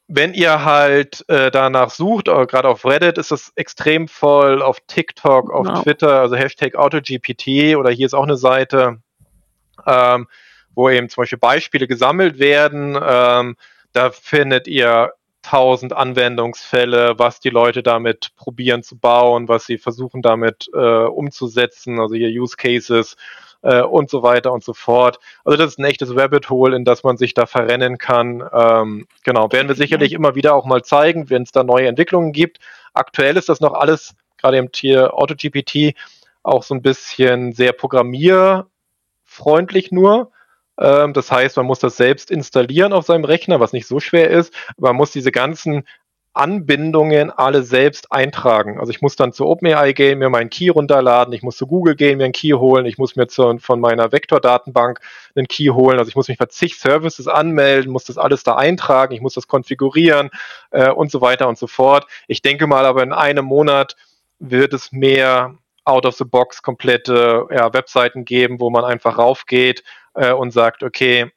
[0.08, 4.80] wenn ihr halt äh, danach sucht, äh, gerade auf Reddit ist das extrem voll, auf
[4.88, 5.82] TikTok, auf genau.
[5.82, 9.00] Twitter, also Hashtag AutoGPT oder hier ist auch eine Seite,
[9.88, 10.28] ähm,
[10.76, 13.00] wo eben zum Beispiel Beispiele gesammelt werden.
[13.02, 13.56] Ähm,
[13.94, 20.22] da findet ihr tausend Anwendungsfälle, was die Leute damit probieren zu bauen, was sie versuchen
[20.22, 23.16] damit äh, umzusetzen, also hier Use Cases
[23.64, 25.20] äh, und so weiter und so fort.
[25.44, 28.44] Also das ist ein echtes Rabbit Hole, in das man sich da verrennen kann.
[28.54, 30.20] Ähm, genau, werden wir sicherlich ja.
[30.20, 32.60] immer wieder auch mal zeigen, wenn es da neue Entwicklungen gibt.
[32.94, 35.96] Aktuell ist das noch alles, gerade im Tier AutoGPT,
[36.44, 40.32] auch so ein bisschen sehr programmierfreundlich nur.
[40.80, 44.30] Ähm, das heißt, man muss das selbst installieren auf seinem Rechner, was nicht so schwer
[44.30, 44.54] ist.
[44.78, 45.86] Man muss diese ganzen
[46.34, 48.80] Anbindungen alle selbst eintragen.
[48.80, 51.96] Also ich muss dann zu OpenAI gehen, mir meinen Key runterladen, ich muss zu Google
[51.96, 55.00] gehen, mir einen Key holen, ich muss mir zu, von meiner Vektor-Datenbank
[55.36, 56.00] einen Key holen.
[56.00, 59.36] Also ich muss mich bei zig Services anmelden, muss das alles da eintragen, ich muss
[59.36, 60.32] das konfigurieren
[60.72, 62.08] äh, und so weiter und so fort.
[62.28, 63.96] Ich denke mal aber in einem Monat
[64.40, 69.84] wird es mehr out-of-the-box komplette ja, Webseiten geben, wo man einfach raufgeht
[70.16, 71.32] äh, und sagt, okay,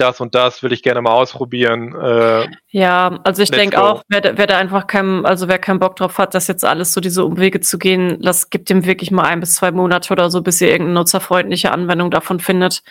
[0.00, 1.94] das und das will ich gerne mal ausprobieren.
[1.94, 5.96] Äh, ja, also ich denke auch, wer, wer da einfach kein, also wer keinen Bock
[5.96, 9.24] drauf hat, das jetzt alles so diese Umwege zu gehen, das gibt ihm wirklich mal
[9.24, 12.82] ein bis zwei Monate oder so, bis ihr irgendeine nutzerfreundliche Anwendung davon findet.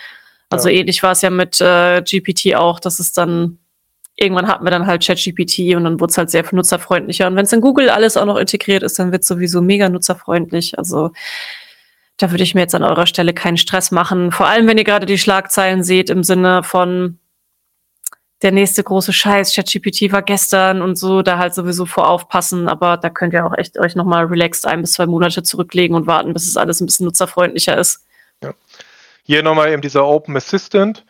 [0.50, 0.76] Also ja.
[0.76, 3.60] ähnlich war es ja mit äh, GPT auch, dass es dann
[4.18, 7.28] irgendwann hatten wir dann halt ChatGPT und dann wurde es halt sehr viel nutzerfreundlicher.
[7.28, 9.90] Und wenn es in Google alles auch noch integriert ist, dann wird es sowieso mega
[9.90, 10.78] nutzerfreundlich.
[10.78, 11.12] Also
[12.18, 14.32] da würde ich mir jetzt an eurer Stelle keinen Stress machen.
[14.32, 17.20] Vor allem, wenn ihr gerade die Schlagzeilen seht im Sinne von
[18.42, 22.68] der nächste große Scheiß, ChatGPT war gestern und so, da halt sowieso vor aufpassen.
[22.68, 26.08] Aber da könnt ihr auch echt euch nochmal relaxed ein bis zwei Monate zurücklegen und
[26.08, 28.06] warten, bis es alles ein bisschen nutzerfreundlicher ist.
[28.44, 28.54] Ja.
[29.24, 31.04] Hier nochmal eben dieser Open Assistant.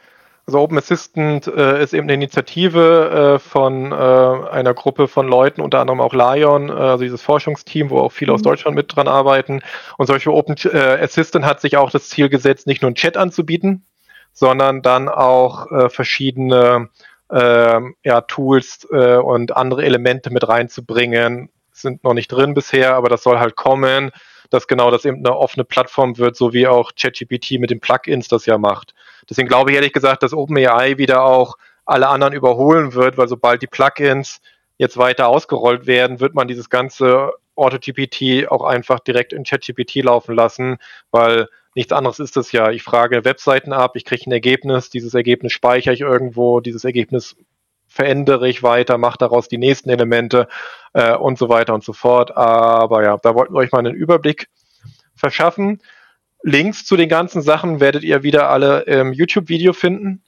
[0.48, 5.60] Also Open Assistant äh, ist eben eine Initiative äh, von äh, einer Gruppe von Leuten,
[5.60, 8.36] unter anderem auch Lion, äh, also dieses Forschungsteam, wo auch viele mhm.
[8.36, 9.60] aus Deutschland mit dran arbeiten.
[9.98, 13.18] Und solche Open äh, Assistant hat sich auch das Ziel gesetzt, nicht nur einen Chat
[13.18, 13.86] anzubieten,
[14.32, 16.92] sondern dann auch äh, verschiedene
[17.30, 21.50] ähm, ja, Tools äh, und andere Elemente mit reinzubringen.
[21.74, 24.12] Sind noch nicht drin bisher, aber das soll halt kommen,
[24.50, 28.30] dass genau das eben eine offene Plattform wird, so wie auch ChatGPT mit den Plugins
[28.30, 28.94] das ja macht.
[29.30, 33.62] Deswegen glaube ich ehrlich gesagt, dass OpenAI wieder auch alle anderen überholen wird, weil sobald
[33.62, 34.42] die Plugins
[34.78, 40.36] jetzt weiter ausgerollt werden, wird man dieses ganze AutoGPT auch einfach direkt in ChatGPT laufen
[40.36, 40.78] lassen,
[41.12, 42.70] weil nichts anderes ist es ja.
[42.72, 47.36] Ich frage Webseiten ab, ich kriege ein Ergebnis, dieses Ergebnis speichere ich irgendwo, dieses Ergebnis
[47.88, 50.48] verändere ich weiter, mache daraus die nächsten Elemente
[50.94, 52.36] äh, und so weiter und so fort.
[52.36, 54.50] Aber ja, da wollten wir euch mal einen Überblick
[55.16, 55.82] verschaffen.
[56.48, 60.24] Links zu den ganzen Sachen werdet ihr wieder alle im YouTube-Video finden.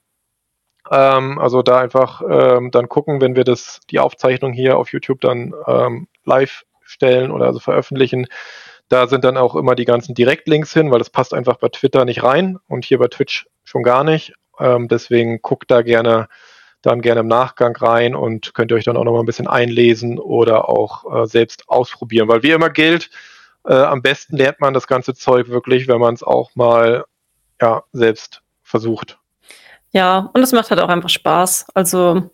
[0.92, 5.22] Ähm, also da einfach ähm, dann gucken, wenn wir das, die Aufzeichnung hier auf YouTube
[5.22, 8.28] dann ähm, live stellen oder also veröffentlichen.
[8.90, 12.04] Da sind dann auch immer die ganzen Direktlinks hin, weil das passt einfach bei Twitter
[12.04, 14.34] nicht rein und hier bei Twitch schon gar nicht.
[14.60, 16.28] Ähm, deswegen guckt da gerne
[16.82, 19.48] dann gerne im Nachgang rein und könnt ihr euch dann auch noch mal ein bisschen
[19.48, 22.28] einlesen oder auch äh, selbst ausprobieren.
[22.28, 23.10] Weil wie immer gilt,
[23.66, 27.06] äh, am besten lernt man das ganze Zeug wirklich, wenn man es auch mal
[27.62, 29.18] ja, selbst versucht.
[29.92, 31.68] Ja, und es macht halt auch einfach Spaß.
[31.74, 32.30] Also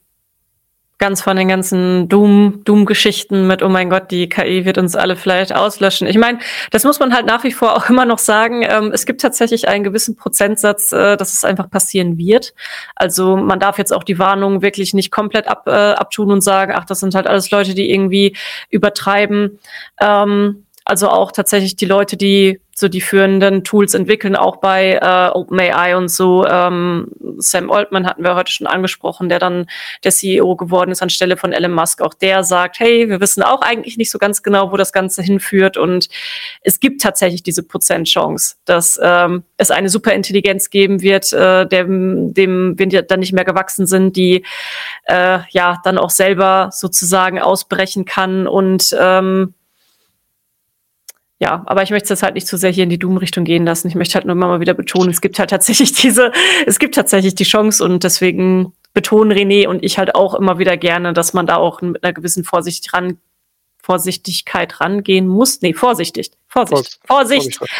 [0.97, 5.17] ganz von den ganzen Doom, Doom-Geschichten mit, oh mein Gott, die KI wird uns alle
[5.17, 6.07] vielleicht auslöschen.
[6.07, 6.39] Ich meine,
[6.71, 8.63] das muss man halt nach wie vor auch immer noch sagen.
[8.63, 12.53] Ähm, es gibt tatsächlich einen gewissen Prozentsatz, äh, dass es einfach passieren wird.
[12.95, 16.73] Also man darf jetzt auch die Warnung wirklich nicht komplett ab, äh, abtun und sagen,
[16.75, 18.35] ach, das sind halt alles Leute, die irgendwie
[18.69, 19.59] übertreiben.
[19.99, 25.29] Ähm, also auch tatsächlich die Leute, die so die führenden Tools entwickeln, auch bei äh,
[25.29, 26.45] OpenAI und so.
[26.45, 29.65] Ähm, Sam Altman hatten wir heute schon angesprochen, der dann
[30.03, 32.01] der CEO geworden ist anstelle von Elon Musk.
[32.01, 35.23] Auch der sagt, hey, wir wissen auch eigentlich nicht so ganz genau, wo das Ganze
[35.23, 35.77] hinführt.
[35.77, 36.09] Und
[36.61, 42.75] es gibt tatsächlich diese Prozentchance, dass ähm, es eine Superintelligenz geben wird, äh, dem, dem
[42.77, 44.45] wir dann nicht mehr gewachsen sind, die
[45.05, 49.55] äh, ja dann auch selber sozusagen ausbrechen kann und ähm,
[51.39, 53.89] ja, aber ich möchte es halt nicht zu sehr hier in die Doom-Richtung gehen lassen.
[53.89, 56.31] Ich möchte halt nur mal wieder betonen, es gibt halt tatsächlich diese,
[56.65, 60.77] es gibt tatsächlich die Chance und deswegen betonen René und ich halt auch immer wieder
[60.77, 63.19] gerne, dass man da auch mit einer gewissen Vorsicht ran,
[63.83, 65.61] Vorsichtigkeit rangehen muss.
[65.61, 66.31] Nee, vorsichtig.
[66.47, 66.99] Vorsicht.
[67.05, 67.57] Vorsicht.
[67.57, 67.75] Vorsicht.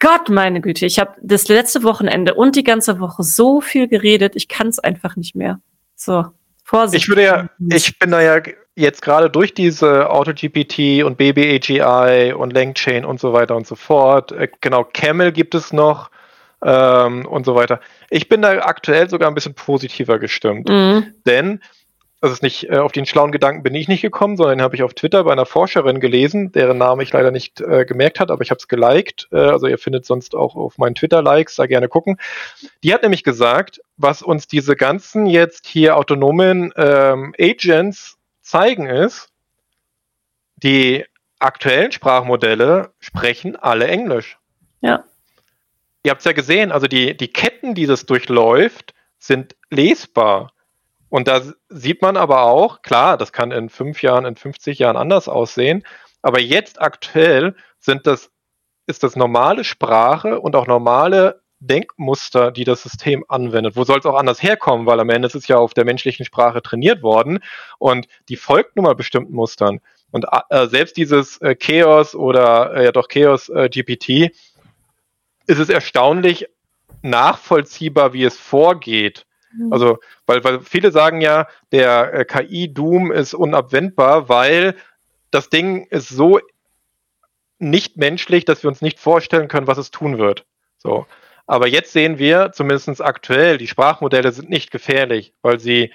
[0.00, 4.34] Gott, meine Güte, ich habe das letzte Wochenende und die ganze Woche so viel geredet,
[4.34, 5.60] ich kann es einfach nicht mehr.
[5.94, 6.24] So,
[6.64, 7.04] Vorsicht.
[7.04, 8.42] Ich würde ja, ich bin da ja
[8.74, 14.32] jetzt gerade durch diese AutoGPT und BBAGI und LangChain und so weiter und so fort,
[14.32, 16.10] äh, genau, Camel gibt es noch
[16.64, 17.80] ähm, und so weiter.
[18.10, 21.14] Ich bin da aktuell sogar ein bisschen positiver gestimmt, mhm.
[21.26, 21.60] denn
[22.24, 24.82] das ist nicht, äh, auf den schlauen Gedanken bin ich nicht gekommen, sondern habe ich
[24.82, 28.40] auf Twitter bei einer Forscherin gelesen, deren Name ich leider nicht äh, gemerkt hat, aber
[28.40, 29.28] ich habe es geliked.
[29.30, 32.18] Äh, also ihr findet sonst auch auf meinen Twitter-Likes, da gerne gucken.
[32.82, 39.28] Die hat nämlich gesagt, was uns diese ganzen jetzt hier autonomen ähm, Agents zeigen ist,
[40.56, 41.04] die
[41.40, 44.38] aktuellen Sprachmodelle sprechen alle Englisch.
[44.80, 45.04] Ja.
[46.02, 50.53] Ihr habt es ja gesehen, also die, die Ketten, die das durchläuft, sind lesbar.
[51.14, 54.96] Und da sieht man aber auch, klar, das kann in fünf Jahren, in 50 Jahren
[54.96, 55.84] anders aussehen,
[56.22, 58.32] aber jetzt aktuell sind das,
[58.88, 63.76] ist das normale Sprache und auch normale Denkmuster, die das System anwendet.
[63.76, 64.86] Wo soll es auch anders herkommen?
[64.86, 67.38] Weil am Ende ist es ja auf der menschlichen Sprache trainiert worden
[67.78, 69.78] und die folgt nun mal bestimmten Mustern.
[70.10, 74.34] Und äh, selbst dieses äh, Chaos oder äh, ja doch Chaos äh, GPT
[75.46, 76.48] ist es erstaunlich
[77.02, 79.26] nachvollziehbar, wie es vorgeht.
[79.56, 79.72] Mhm.
[79.72, 84.74] Also, weil, weil viele sagen ja, der äh, KI-Doom ist unabwendbar, weil
[85.30, 86.40] das Ding ist so
[87.58, 90.44] nicht menschlich, dass wir uns nicht vorstellen können, was es tun wird.
[90.78, 91.06] So.
[91.46, 95.92] Aber jetzt sehen wir, zumindest aktuell, die Sprachmodelle sind nicht gefährlich, weil sie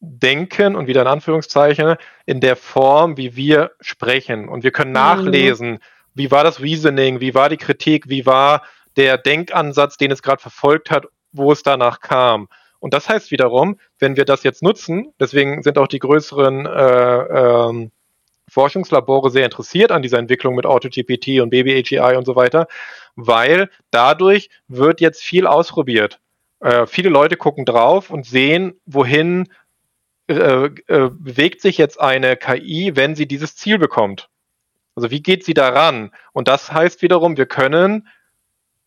[0.00, 4.48] denken und wieder in Anführungszeichen in der Form, wie wir sprechen.
[4.48, 4.94] Und wir können mhm.
[4.94, 5.78] nachlesen,
[6.14, 8.62] wie war das Reasoning, wie war die Kritik, wie war
[8.96, 12.48] der Denkansatz, den es gerade verfolgt hat, wo es danach kam.
[12.82, 17.68] Und das heißt wiederum, wenn wir das jetzt nutzen, deswegen sind auch die größeren äh,
[17.70, 17.92] ähm,
[18.48, 22.66] Forschungslabore sehr interessiert an dieser Entwicklung mit AutoGPT und BabyAGI und so weiter,
[23.14, 26.18] weil dadurch wird jetzt viel ausprobiert.
[26.58, 29.48] Äh, viele Leute gucken drauf und sehen, wohin
[30.26, 34.28] äh, äh, bewegt sich jetzt eine KI, wenn sie dieses Ziel bekommt.
[34.96, 36.10] Also wie geht sie daran?
[36.32, 38.08] Und das heißt wiederum, wir können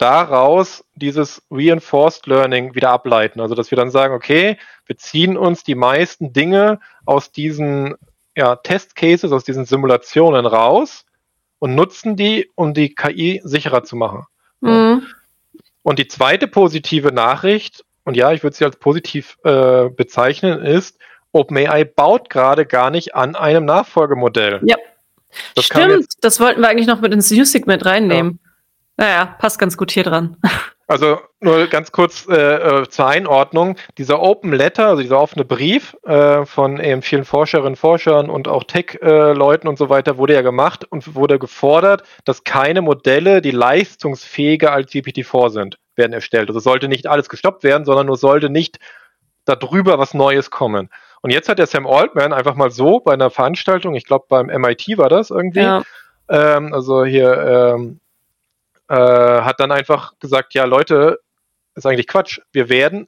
[0.05, 3.41] daraus dieses Reinforced Learning wieder ableiten.
[3.41, 7.95] Also dass wir dann sagen, okay, wir ziehen uns die meisten Dinge aus diesen
[8.37, 11.05] ja, Testcases, aus diesen Simulationen raus
[11.57, 14.25] und nutzen die, um die KI sicherer zu machen.
[14.61, 15.07] Mhm.
[15.81, 20.99] Und die zweite positive Nachricht und ja, ich würde sie als positiv äh, bezeichnen, ist,
[21.31, 24.61] OpenAI baut gerade gar nicht an einem Nachfolgemodell.
[24.65, 24.75] Ja.
[25.55, 28.39] Das Stimmt, das wollten wir eigentlich noch mit ins News-Segment reinnehmen.
[28.97, 29.05] Ja.
[29.05, 30.37] Naja, passt ganz gut hier dran.
[30.87, 33.75] Also nur ganz kurz äh, äh, zur Einordnung.
[33.97, 38.63] Dieser Open Letter, also dieser offene Brief äh, von eben vielen Forscherinnen, Forschern und auch
[38.63, 44.71] Tech-Leuten und so weiter, wurde ja gemacht und wurde gefordert, dass keine Modelle, die leistungsfähiger
[44.71, 46.49] als GPT-4 sind, werden erstellt.
[46.49, 48.77] Also sollte nicht alles gestoppt werden, sondern nur sollte nicht
[49.45, 50.89] darüber was Neues kommen.
[51.23, 54.47] Und jetzt hat der Sam Altman einfach mal so bei einer Veranstaltung, ich glaube beim
[54.47, 55.81] MIT war das irgendwie, ja.
[56.29, 57.99] ähm, also hier ähm,
[58.87, 61.19] äh, hat dann einfach gesagt, ja Leute,
[61.75, 62.39] ist eigentlich Quatsch.
[62.51, 63.07] Wir werden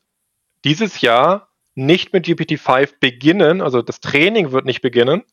[0.63, 5.23] dieses Jahr nicht mit GPT-5 beginnen, also das Training wird nicht beginnen.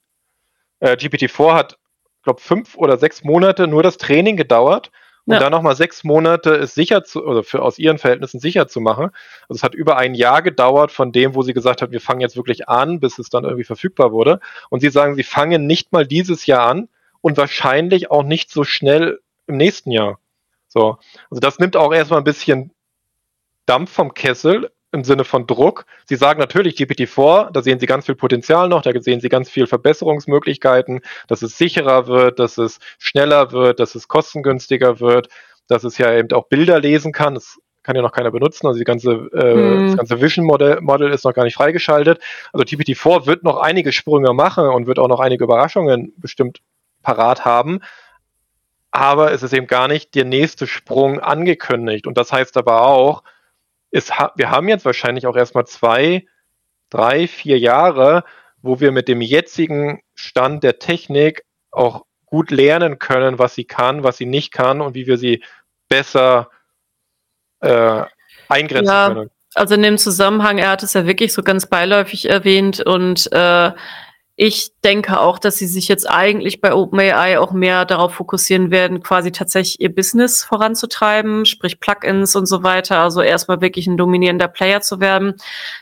[0.81, 1.79] Äh, GPT-4 hat,
[2.23, 4.91] glaube fünf oder sechs Monate nur das Training gedauert
[5.27, 5.41] und ja.
[5.41, 9.11] dann nochmal sechs Monate es sicher zu, oder für aus ihren Verhältnissen sicher zu machen.
[9.49, 12.21] Also es hat über ein Jahr gedauert von dem, wo sie gesagt hat, wir fangen
[12.21, 14.41] jetzt wirklich an, bis es dann irgendwie verfügbar wurde.
[14.69, 16.89] Und sie sagen, sie fangen nicht mal dieses Jahr an
[17.23, 20.19] und wahrscheinlich auch nicht so schnell im nächsten Jahr.
[20.75, 20.99] So.
[21.31, 22.73] Also das nimmt auch erstmal ein bisschen
[23.65, 25.87] Dampf vom Kessel im Sinne von Druck.
[26.05, 29.49] Sie sagen natürlich GPT-4, da sehen Sie ganz viel Potenzial noch, da sehen Sie ganz
[29.49, 35.29] viel Verbesserungsmöglichkeiten, dass es sicherer wird, dass es schneller wird, dass es kostengünstiger wird,
[35.69, 37.35] dass es ja eben auch Bilder lesen kann.
[37.35, 38.67] Das kann ja noch keiner benutzen.
[38.67, 39.87] Also die ganze, äh, mhm.
[39.87, 42.21] das ganze Vision Model, Model ist noch gar nicht freigeschaltet.
[42.53, 46.61] Also GPT-4 wird noch einige Sprünge machen und wird auch noch einige Überraschungen bestimmt
[47.03, 47.81] parat haben
[48.95, 52.07] aber es ist eben gar nicht der nächste Sprung angekündigt.
[52.07, 53.25] Und das heißt aber auch,
[53.91, 56.27] es wir haben jetzt wahrscheinlich auch erstmal zwei,
[56.91, 58.23] drei, vier Jahre,
[58.63, 64.05] wo wir mit dem jetzigen Stand der Technik auch gut lernen können, was sie kann,
[64.05, 65.43] was sie nicht kann und wie wir sie
[65.89, 66.51] besser
[67.63, 68.05] äh,
[68.49, 69.31] eingrenzen ja, können.
[69.55, 73.73] Also in dem Zusammenhang, er hat es ja wirklich so ganz beiläufig erwähnt und äh,
[74.37, 79.01] ich denke auch, dass sie sich jetzt eigentlich bei OpenAI auch mehr darauf fokussieren werden,
[79.01, 82.99] quasi tatsächlich ihr Business voranzutreiben, sprich Plugins und so weiter.
[82.99, 85.35] Also erstmal wirklich ein dominierender Player zu werden.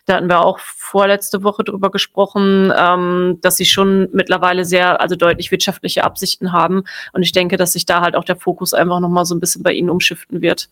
[0.05, 5.17] Da hatten wir auch vorletzte Woche drüber gesprochen, ähm, dass sie schon mittlerweile sehr, also
[5.17, 6.85] deutlich wirtschaftliche Absichten haben.
[7.15, 9.63] Und ich denke, dass sich da halt auch der Fokus einfach nochmal so ein bisschen
[9.63, 10.69] bei ihnen umschiften wird.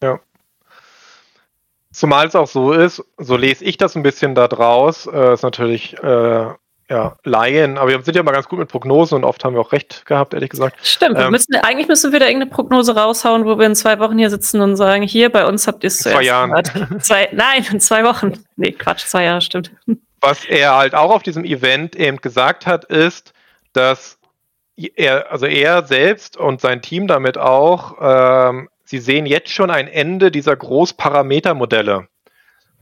[0.00, 0.20] Ja.
[1.90, 5.42] Zumal es auch so ist, so lese ich das ein bisschen da draus, äh, ist
[5.42, 6.52] natürlich äh,
[6.90, 9.60] ja, Laien, aber wir sind ja mal ganz gut mit Prognosen und oft haben wir
[9.60, 10.76] auch recht gehabt, ehrlich gesagt.
[10.82, 14.16] Stimmt, ähm, müssen, eigentlich müssen wir da irgendeine Prognose raushauen, wo wir in zwei Wochen
[14.16, 17.00] hier sitzen und sagen, hier bei uns habt ihr es zuerst zwei Jahren.
[17.00, 18.42] Zwei, nein, in zwei Wochen.
[18.56, 19.70] Nee, Quatsch, zwei Jahre, stimmt.
[20.20, 23.34] Was er halt auch auf diesem Event eben gesagt hat, ist,
[23.74, 24.18] dass
[24.76, 29.88] er, also er selbst und sein Team damit auch, ähm, sie sehen jetzt schon ein
[29.88, 32.08] Ende dieser Großparametermodelle.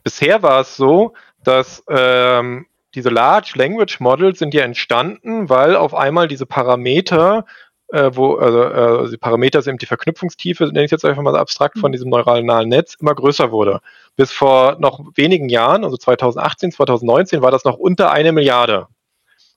[0.05, 5.94] Bisher war es so, dass ähm, diese Large Language Models sind ja entstanden, weil auf
[5.94, 7.44] einmal diese Parameter,
[7.88, 11.78] äh, wo, also, äh, die Parameter sind die Verknüpfungstiefe, nenne ich jetzt einfach mal abstrakt
[11.78, 13.80] von diesem neuronalen Netz, immer größer wurde.
[14.16, 18.87] Bis vor noch wenigen Jahren, also 2018, 2019, war das noch unter eine Milliarde.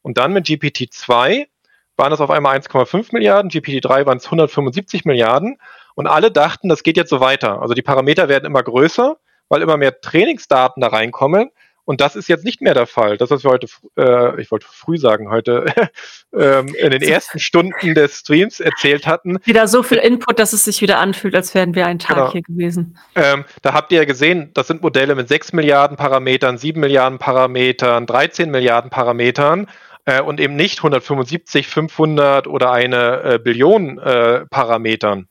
[0.01, 1.47] Und dann mit GPT-2
[1.95, 5.57] waren das auf einmal 1,5 Milliarden, GPT-3 waren es 175 Milliarden
[5.95, 7.61] und alle dachten, das geht jetzt so weiter.
[7.61, 9.15] Also die Parameter werden immer größer,
[9.47, 11.51] weil immer mehr Trainingsdaten da reinkommen
[11.89, 13.17] und das ist jetzt nicht mehr der Fall.
[13.17, 13.65] Das, was wir heute,
[13.97, 15.65] äh, ich wollte früh sagen, heute
[16.37, 19.39] ähm, in den ersten Stunden des Streams erzählt hatten.
[19.43, 22.31] Wieder so viel Input, dass es sich wieder anfühlt, als wären wir einen Tag genau.
[22.31, 22.95] hier gewesen.
[23.15, 27.17] Ähm, da habt ihr ja gesehen, das sind Modelle mit 6 Milliarden Parametern, 7 Milliarden
[27.17, 29.65] Parametern, 13 Milliarden Parametern
[30.05, 35.27] äh, und eben nicht 175, 500 oder eine äh, Billion äh, Parametern.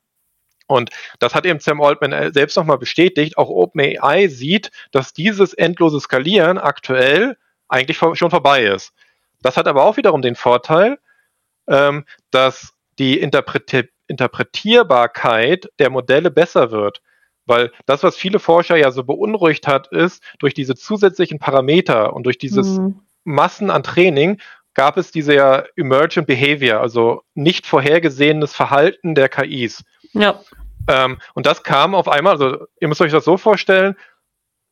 [0.69, 3.37] Und das hat eben Sam Altman äh, selbst nochmal bestätigt.
[3.39, 7.37] Auch OpenAI sieht, dass dieses endlose Skalieren aktuell
[7.69, 8.93] eigentlich schon vorbei ist.
[9.43, 10.99] Das hat aber auch wiederum den Vorteil,
[11.69, 17.03] ähm, dass die Interpreti Interpretierbarkeit der Modelle besser wird.
[17.45, 22.25] Weil das, was viele Forscher ja so beunruhigt hat, ist, durch diese zusätzlichen Parameter und
[22.25, 23.03] durch dieses mhm.
[23.25, 24.41] Massen an Training
[24.79, 29.83] gab es diese ja Emergent Behavior, also nicht vorhergesehenes Verhalten der KIs.
[30.13, 30.41] Ja.
[30.87, 33.97] Ähm, und das kam auf einmal, also ihr müsst euch das so vorstellen,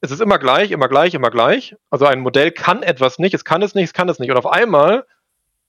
[0.01, 1.75] es ist immer gleich, immer gleich, immer gleich.
[1.90, 4.31] Also ein Modell kann etwas nicht, es kann es nicht, es kann es nicht.
[4.31, 5.04] Und auf einmal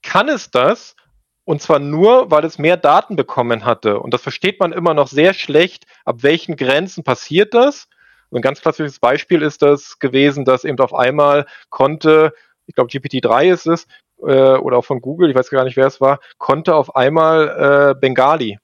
[0.04, 0.96] kann es das,
[1.44, 4.00] und zwar nur, weil es mehr Daten bekommen hatte.
[4.00, 7.88] Und das versteht man immer noch sehr schlecht, ab welchen Grenzen passiert das.
[8.32, 12.36] ein ganz klassisches Beispiel ist das gewesen, dass eben auf einmal konnte,
[12.68, 13.88] ich glaube GPT-3 ist es,
[14.22, 17.94] äh, oder auch von Google, ich weiß gar nicht, wer es war, konnte auf einmal
[17.96, 18.58] äh, Bengali.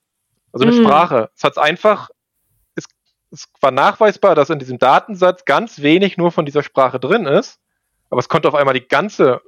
[0.52, 0.84] Also eine mhm.
[0.84, 1.30] Sprache.
[1.36, 2.10] Es hat einfach,
[2.76, 2.86] es
[3.32, 7.60] es war nachweisbar, dass in diesem Datensatz ganz wenig nur von dieser Sprache drin ist,
[8.10, 9.42] aber es konnte auf einmal die ganze,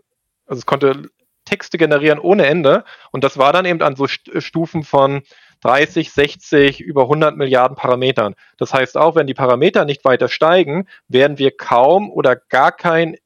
[0.48, 1.10] also es konnte
[1.46, 5.22] Texte generieren ohne Ende und das war dann eben an so Stufen von
[5.62, 8.36] 30, 60, über 100 Milliarden Parametern.
[8.58, 13.18] Das heißt, auch wenn die Parameter nicht weiter steigen, werden wir kaum oder gar kein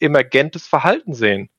[0.00, 1.50] emergentes Verhalten sehen.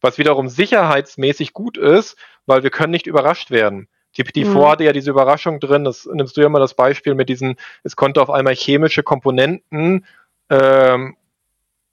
[0.00, 3.88] Was wiederum sicherheitsmäßig gut ist, weil wir können nicht überrascht werden.
[4.16, 4.66] GPT-4 mhm.
[4.66, 7.96] hatte ja diese Überraschung drin, das nimmst du ja mal das Beispiel mit diesen, es
[7.96, 10.04] konnte auf einmal chemische Komponenten
[10.48, 11.16] ähm,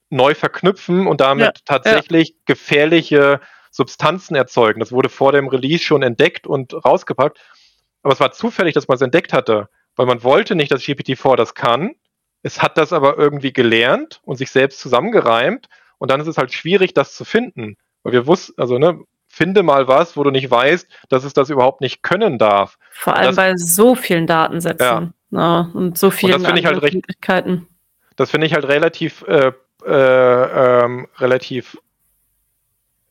[0.10, 2.36] neu verknüpfen und damit ja, tatsächlich ja.
[2.46, 3.40] gefährliche
[3.72, 4.80] Substanzen erzeugen.
[4.80, 7.40] Das wurde vor dem Release schon entdeckt und rausgepackt.
[8.02, 11.36] Aber es war zufällig, dass man es entdeckt hatte, weil man wollte nicht, dass GPT-4
[11.36, 11.96] das kann.
[12.42, 15.68] Es hat das aber irgendwie gelernt und sich selbst zusammengereimt.
[15.98, 17.78] Und dann ist es halt schwierig, das zu finden.
[18.08, 21.50] Weil wir wussten, also, ne, finde mal was, wo du nicht weißt, dass es das
[21.50, 22.78] überhaupt nicht können darf.
[22.92, 25.64] Vor allem das, bei so vielen Datensätzen ja.
[25.64, 27.68] ne, und so vielen und das halt recht, Möglichkeiten.
[28.16, 29.52] Das finde ich halt relativ, äh,
[29.86, 31.78] äh, ähm, relativ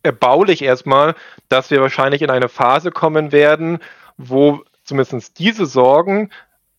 [0.02, 1.14] erbaulich erstmal,
[1.50, 3.80] dass wir wahrscheinlich in eine Phase kommen werden,
[4.16, 6.30] wo zumindest diese Sorgen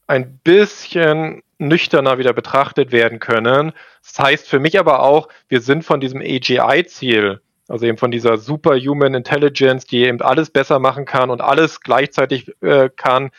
[0.07, 3.73] ein bisschen nüchterner wieder betrachtet werden können.
[4.01, 8.37] Das heißt für mich aber auch, wir sind von diesem AGI-Ziel, also eben von dieser
[8.37, 13.31] Superhuman Intelligence, die eben alles besser machen kann und alles gleichzeitig äh, kann,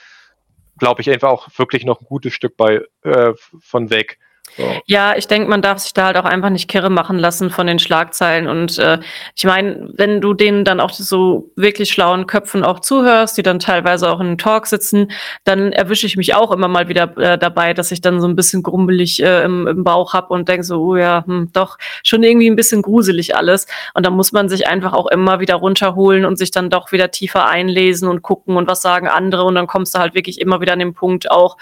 [0.78, 4.18] glaube ich einfach auch wirklich noch ein gutes Stück bei äh, von weg.
[4.57, 4.64] So.
[4.86, 7.66] Ja, ich denke, man darf sich da halt auch einfach nicht kirre machen lassen von
[7.66, 8.49] den Schlagzeilen.
[8.49, 8.99] Und äh,
[9.36, 13.59] ich meine, wenn du denen dann auch so wirklich schlauen Köpfen auch zuhörst, die dann
[13.59, 15.11] teilweise auch in einem Talk sitzen,
[15.44, 18.36] dann erwische ich mich auch immer mal wieder äh, dabei, dass ich dann so ein
[18.36, 22.22] bisschen grummelig äh, im, im Bauch hab und denke so, oh ja, hm, doch, schon
[22.22, 23.66] irgendwie ein bisschen gruselig alles.
[23.94, 27.11] Und da muss man sich einfach auch immer wieder runterholen und sich dann doch wieder
[27.11, 29.44] tiefer einlesen und gucken und was sagen andere.
[29.44, 31.57] Und dann kommst du halt wirklich immer wieder an den Punkt auch,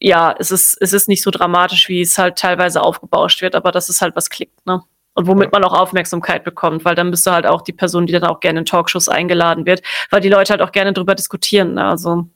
[0.00, 3.72] ja, es ist, es ist nicht so dramatisch, wie es halt teilweise aufgebauscht wird, aber
[3.72, 4.82] das ist halt was klickt, ne?
[5.14, 8.12] Und womit man auch Aufmerksamkeit bekommt, weil dann bist du halt auch die Person, die
[8.12, 11.74] dann auch gerne in Talkshows eingeladen wird, weil die Leute halt auch gerne drüber diskutieren.
[11.74, 11.84] Ne?
[11.84, 12.26] Also.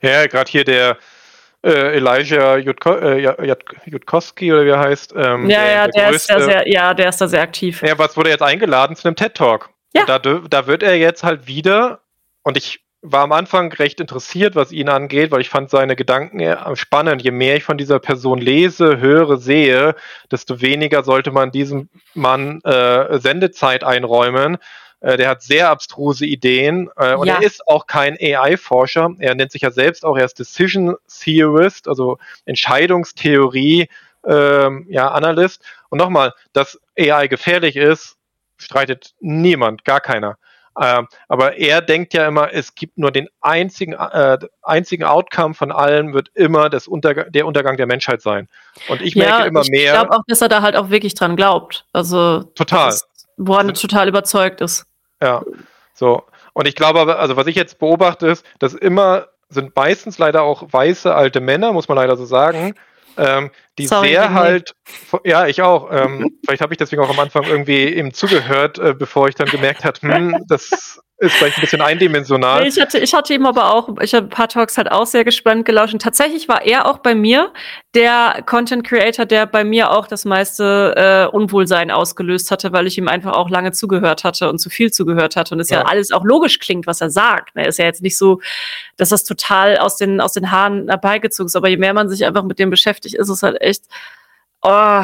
[0.00, 0.96] Ja, gerade hier der
[1.62, 3.54] äh, Elijah Jutko, äh,
[3.84, 5.12] Jutkowski oder wie er heißt.
[5.14, 7.82] Ähm, ja, der, ja, der, der ist da sehr, ja, der ist da sehr aktiv.
[7.82, 9.68] Ja, was wurde jetzt eingeladen zu einem TED Talk?
[9.92, 10.06] Ja.
[10.06, 12.00] Da, da wird er jetzt halt wieder,
[12.42, 16.42] und ich war am Anfang recht interessiert, was ihn angeht, weil ich fand seine Gedanken
[16.74, 17.22] spannend.
[17.22, 19.94] Je mehr ich von dieser Person lese, höre, sehe,
[20.30, 24.58] desto weniger sollte man diesem Mann äh, Sendezeit einräumen.
[25.00, 27.36] Äh, der hat sehr abstruse Ideen äh, und ja.
[27.36, 29.10] er ist auch kein AI-Forscher.
[29.18, 33.88] Er nennt sich ja selbst auch erst Decision Theorist, also Entscheidungstheorie,
[34.26, 35.62] ähm, ja, Analyst.
[35.90, 38.16] Und nochmal, dass AI gefährlich ist,
[38.56, 40.38] streitet niemand, gar keiner.
[40.80, 45.72] Ähm, aber er denkt ja immer, es gibt nur den einzigen, äh, einzigen Outcome von
[45.72, 48.48] allen wird immer das Unterg der Untergang der Menschheit sein.
[48.88, 49.94] Und ich merke ja, immer ich mehr.
[49.94, 51.86] Ich glaube auch, dass er da halt auch wirklich dran glaubt.
[51.92, 52.90] Also total.
[52.90, 54.86] Ist, woran er total überzeugt ist.
[55.22, 55.42] Ja.
[55.94, 56.24] So.
[56.52, 60.42] Und ich glaube aber, also was ich jetzt beobachte, ist, dass immer sind meistens leider
[60.42, 62.74] auch weiße alte Männer, muss man leider so sagen,
[63.16, 64.74] ähm, die Sorry, sehr halt,
[65.24, 65.90] ja, ich auch.
[65.92, 69.48] Ähm, vielleicht habe ich deswegen auch am Anfang irgendwie eben zugehört, äh, bevor ich dann
[69.48, 72.66] gemerkt habe, hm, das ist vielleicht ein bisschen eindimensional.
[72.66, 75.24] Ich hatte, ich hatte ihm aber auch, ich habe ein paar Talks halt auch sehr
[75.24, 75.94] gespannt gelauscht.
[75.94, 77.54] Und tatsächlich war er auch bei mir
[77.94, 82.98] der Content Creator, der bei mir auch das meiste äh, Unwohlsein ausgelöst hatte, weil ich
[82.98, 85.54] ihm einfach auch lange zugehört hatte und zu viel zugehört hatte.
[85.54, 85.80] Und es ja.
[85.80, 87.52] ja alles auch logisch klingt, was er sagt.
[87.54, 88.42] Er ist ja jetzt nicht so,
[88.98, 91.56] dass das total aus den, aus den Haaren herbeigezogen ist.
[91.56, 93.84] Aber je mehr man sich einfach mit dem beschäftigt, ist es halt echt,
[94.60, 95.02] oh,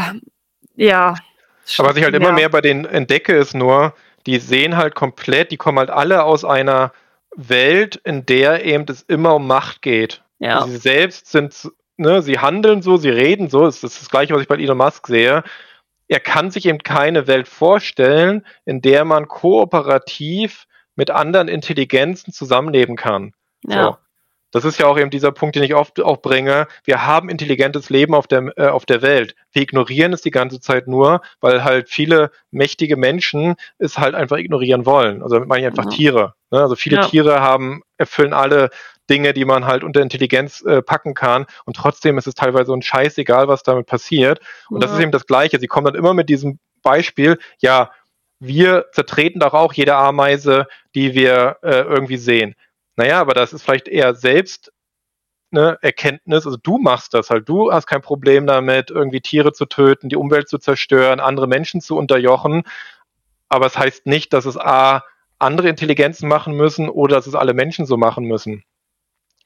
[0.77, 1.15] ja.
[1.79, 3.95] Aber was ich halt immer mehr bei denen entdecke, ist nur,
[4.27, 6.93] die sehen halt komplett, die kommen halt alle aus einer
[7.35, 10.23] Welt, in der eben es immer um Macht geht.
[10.39, 10.67] Ja.
[10.67, 14.43] Sie selbst sind, ne, sie handeln so, sie reden so, das ist das Gleiche, was
[14.43, 15.43] ich bei Elon Musk sehe.
[16.09, 22.97] Er kann sich eben keine Welt vorstellen, in der man kooperativ mit anderen Intelligenzen zusammenleben
[22.97, 23.33] kann.
[23.67, 23.85] Ja.
[23.85, 23.97] So.
[24.53, 26.69] Das ist ja auch eben dieser Punkt, den ich oft auch bringe.
[26.85, 29.35] Wir haben intelligentes Leben auf der, äh, auf der Welt.
[29.51, 34.37] Wir ignorieren es die ganze Zeit nur, weil halt viele mächtige Menschen es halt einfach
[34.37, 35.23] ignorieren wollen.
[35.23, 35.91] Also meine ich einfach mhm.
[35.91, 36.35] Tiere.
[36.51, 36.61] Ne?
[36.61, 37.07] Also viele ja.
[37.09, 38.71] Tiere haben, erfüllen alle
[39.11, 41.47] Dinge, die man halt unter Intelligenz äh, packen kann.
[41.65, 44.41] Und trotzdem ist es teilweise so ein Scheiß egal, was damit passiert.
[44.69, 44.87] Und ja.
[44.87, 45.59] das ist eben das Gleiche.
[45.59, 47.91] Sie kommen dann immer mit diesem Beispiel, ja,
[48.39, 52.55] wir zertreten doch auch jede Ameise, die wir äh, irgendwie sehen.
[52.97, 54.73] Naja, aber das ist vielleicht eher selbst
[55.51, 59.67] eine Erkenntnis, also du machst das halt, du hast kein Problem damit, irgendwie Tiere zu
[59.67, 62.63] töten, die Umwelt zu zerstören, andere Menschen zu unterjochen,
[63.49, 65.05] aber es heißt nicht, dass es A,
[65.39, 68.65] andere Intelligenzen machen müssen oder dass es alle Menschen so machen müssen.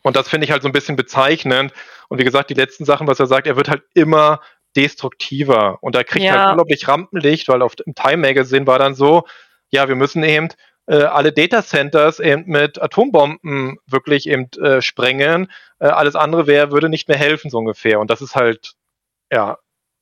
[0.02, 1.72] Und das finde ich halt so ein bisschen bezeichnend.
[2.08, 4.40] Und wie gesagt, die letzten Sachen, was er sagt, er wird halt immer
[4.76, 5.82] destruktiver.
[5.82, 6.32] Und er kriegt ja.
[6.32, 9.24] halt unglaublich Rampenlicht, weil auf dem Time Magazine war dann so,
[9.70, 10.50] ja, wir müssen eben
[10.86, 15.50] äh, alle Data Centers eben mit Atombomben wirklich eben äh, sprengen.
[15.78, 18.00] Äh, alles andere wäre, würde nicht mehr helfen, so ungefähr.
[18.00, 18.74] Und das ist halt,
[19.32, 19.58] ja,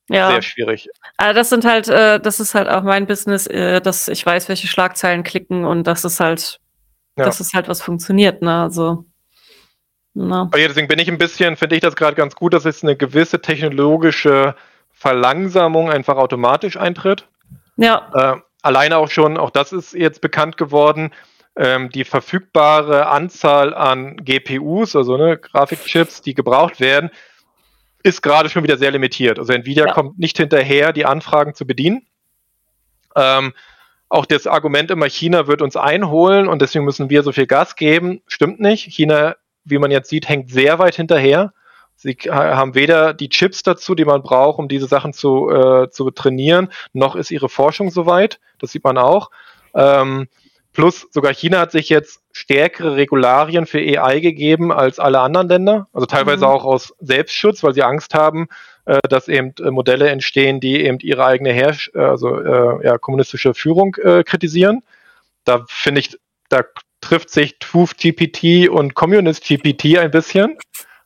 [0.09, 0.31] ja.
[0.31, 0.89] sehr schwierig.
[1.17, 4.47] Aber das sind halt, äh, das ist halt auch mein Business, äh, dass ich weiß,
[4.49, 6.59] welche Schlagzeilen klicken und das ist halt,
[7.17, 7.25] ja.
[7.25, 8.61] das ist halt was funktioniert, ne?
[8.61, 9.05] Also.
[10.13, 10.43] Na.
[10.43, 12.83] Aber ja, deswegen bin ich ein bisschen, finde ich das gerade ganz gut, dass jetzt
[12.83, 14.55] eine gewisse technologische
[14.91, 17.27] Verlangsamung einfach automatisch eintritt.
[17.75, 18.09] Ja.
[18.13, 21.11] Äh, alleine auch schon, auch das ist jetzt bekannt geworden,
[21.55, 27.11] ähm, die verfügbare Anzahl an GPUs, also ne, Grafikchips, die gebraucht werden,
[28.03, 29.39] ist gerade schon wieder sehr limitiert.
[29.39, 29.93] Also Nvidia ja.
[29.93, 32.05] kommt nicht hinterher, die Anfragen zu bedienen.
[33.15, 33.53] Ähm,
[34.09, 37.75] auch das Argument immer, China wird uns einholen und deswegen müssen wir so viel Gas
[37.75, 38.83] geben, stimmt nicht.
[38.93, 41.53] China, wie man jetzt sieht, hängt sehr weit hinterher.
[41.95, 46.11] Sie haben weder die Chips dazu, die man braucht, um diese Sachen zu, äh, zu
[46.11, 48.39] trainieren, noch ist ihre Forschung soweit.
[48.59, 49.31] Das sieht man auch.
[49.73, 50.27] Ähm,
[50.73, 55.87] plus sogar China hat sich jetzt stärkere Regularien für AI gegeben als alle anderen Länder.
[55.93, 56.51] Also teilweise mhm.
[56.51, 58.47] auch aus Selbstschutz, weil sie Angst haben,
[58.85, 62.97] äh, dass eben äh, Modelle entstehen, die eben ihre eigene Herrsch äh, also äh, ja,
[62.97, 64.83] kommunistische Führung äh, kritisieren.
[65.45, 66.17] Da finde ich,
[66.49, 66.63] da
[66.99, 70.57] trifft sich Truth GPT und Communist GPT ein bisschen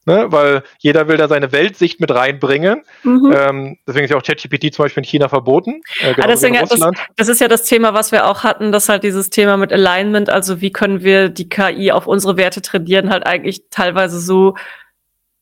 [0.09, 0.31] ne?
[0.31, 2.83] weil jeder will da seine Weltsicht mit reinbringen.
[3.03, 3.33] Mhm.
[3.35, 5.81] Ähm, deswegen ist ja auch ChatGPT zum Beispiel in China verboten.
[6.01, 6.97] Äh, genau ah, deswegen, in Russland.
[6.97, 9.71] Das, das, ist ja das Thema, was wir auch hatten, dass halt dieses Thema mit
[9.71, 14.55] Alignment, also wie können wir die KI auf unsere Werte trainieren, halt eigentlich teilweise so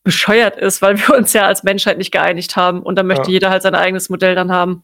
[0.03, 3.33] bescheuert ist, weil wir uns ja als Menschheit nicht geeinigt haben und dann möchte ja.
[3.33, 4.83] jeder halt sein eigenes Modell dann haben.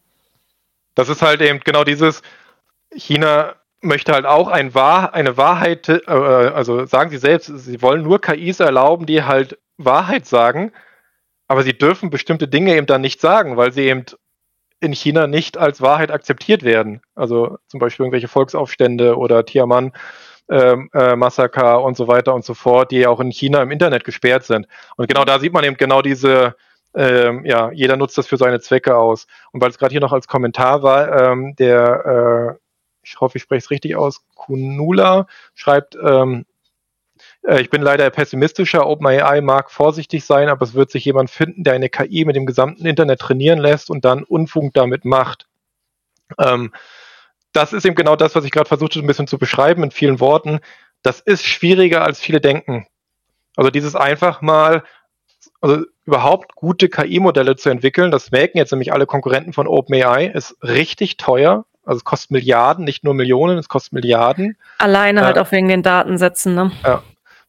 [0.94, 2.22] Das ist halt eben genau dieses
[2.94, 3.54] China
[3.84, 8.20] möchte halt auch ein Wahr, eine Wahrheit, äh, also sagen sie selbst, sie wollen nur
[8.20, 10.72] KIs erlauben, die halt Wahrheit sagen,
[11.48, 14.04] aber sie dürfen bestimmte Dinge eben dann nicht sagen, weil sie eben
[14.80, 17.00] in China nicht als Wahrheit akzeptiert werden.
[17.14, 19.92] Also zum Beispiel irgendwelche Volksaufstände oder Tiaman.
[20.46, 24.04] Ähm, äh, Massaker und so weiter und so fort, die auch in China im Internet
[24.04, 24.66] gesperrt sind.
[24.96, 26.54] Und genau da sieht man eben genau diese,
[26.94, 29.26] ähm, ja, jeder nutzt das für seine Zwecke aus.
[29.52, 32.58] Und weil es gerade hier noch als Kommentar war, ähm, der, äh,
[33.02, 36.53] ich hoffe, ich spreche es richtig aus, Kunula schreibt, ähm, äh,
[37.46, 38.86] ich bin leider pessimistischer.
[38.86, 42.46] OpenAI mag vorsichtig sein, aber es wird sich jemand finden, der eine KI mit dem
[42.46, 45.46] gesamten Internet trainieren lässt und dann Unfug damit macht.
[46.38, 46.72] Ähm,
[47.52, 50.20] das ist eben genau das, was ich gerade versuchte, ein bisschen zu beschreiben in vielen
[50.20, 50.60] Worten.
[51.02, 52.86] Das ist schwieriger, als viele denken.
[53.56, 54.82] Also dieses einfach mal,
[55.60, 60.56] also überhaupt gute KI-Modelle zu entwickeln, das merken jetzt nämlich alle Konkurrenten von OpenAI, ist
[60.62, 61.66] richtig teuer.
[61.84, 64.56] Also es kostet Milliarden, nicht nur Millionen, es kostet Milliarden.
[64.78, 66.72] Alleine halt äh, halt auch wegen den Datensätzen, ne?
[66.82, 67.02] Ja.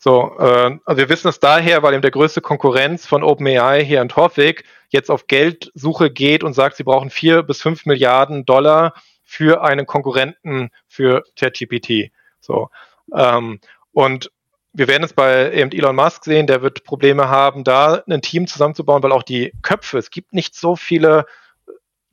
[0.05, 4.03] So, äh, also wir wissen es daher, weil eben der größte Konkurrenz von OpenAI hier
[4.03, 8.93] in Torvik jetzt auf Geldsuche geht und sagt, sie brauchen vier bis fünf Milliarden Dollar
[9.23, 12.11] für einen Konkurrenten für ChatGPT.
[12.39, 12.69] So,
[13.15, 13.59] ähm,
[13.93, 14.31] und
[14.73, 18.45] wir werden es bei eben Elon Musk sehen, der wird Probleme haben, da ein Team
[18.45, 21.25] zusammenzubauen, weil auch die Köpfe, es gibt nicht so viele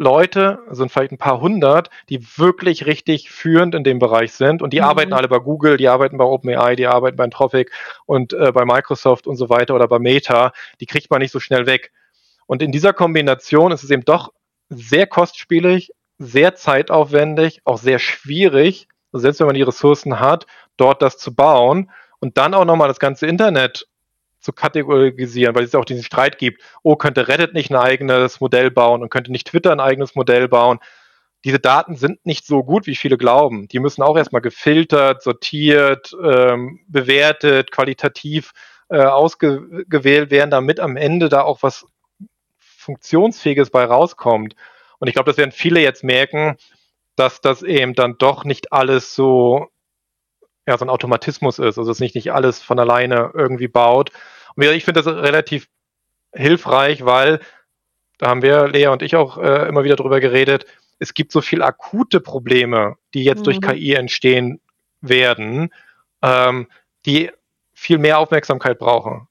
[0.03, 4.73] Leute, sind vielleicht ein paar hundert, die wirklich richtig führend in dem Bereich sind und
[4.73, 4.87] die mhm.
[4.87, 7.71] arbeiten alle bei Google, die arbeiten bei OpenAI, die arbeiten bei Anthropic
[8.05, 11.41] und äh, bei Microsoft und so weiter oder bei Meta, die kriegt man nicht so
[11.41, 11.93] schnell weg.
[12.47, 14.33] Und in dieser Kombination ist es eben doch
[14.69, 20.47] sehr kostspielig, sehr zeitaufwendig, auch sehr schwierig, selbst wenn man die Ressourcen hat,
[20.77, 21.91] dort das zu bauen
[22.21, 23.87] und dann auch nochmal das ganze Internet
[24.43, 28.71] zu kategorisieren, weil es auch diesen Streit gibt, oh, könnte Reddit nicht ein eigenes Modell
[28.71, 30.81] bauen und könnte nicht Twitter ein eigenes Modell bauen.
[31.45, 33.67] Diese Daten sind nicht so gut, wie viele glauben.
[33.69, 38.53] Die müssen auch erstmal gefiltert, sortiert, ähm, bewertet, qualitativ
[38.89, 41.87] äh, ausgewählt werden, damit am Ende da auch was
[42.59, 44.55] Funktionsfähiges bei rauskommt.
[44.99, 46.57] Und ich glaube, das werden viele jetzt merken,
[47.17, 49.69] dass das eben dann doch nicht alles so
[50.67, 54.11] ja, so ein Automatismus ist, also dass nicht, nicht alles von alleine irgendwie baut.
[54.55, 55.69] Und ich finde das relativ
[56.33, 57.41] hilfreich, weil
[58.19, 60.67] da haben wir, Lea und ich auch äh, immer wieder drüber geredet,
[60.99, 63.45] es gibt so viele akute Probleme, die jetzt mhm.
[63.45, 64.61] durch KI entstehen
[65.01, 65.71] werden,
[66.23, 66.69] ähm,
[67.05, 67.33] die
[67.75, 69.27] viel mehr Aufmerksamkeit brauchen.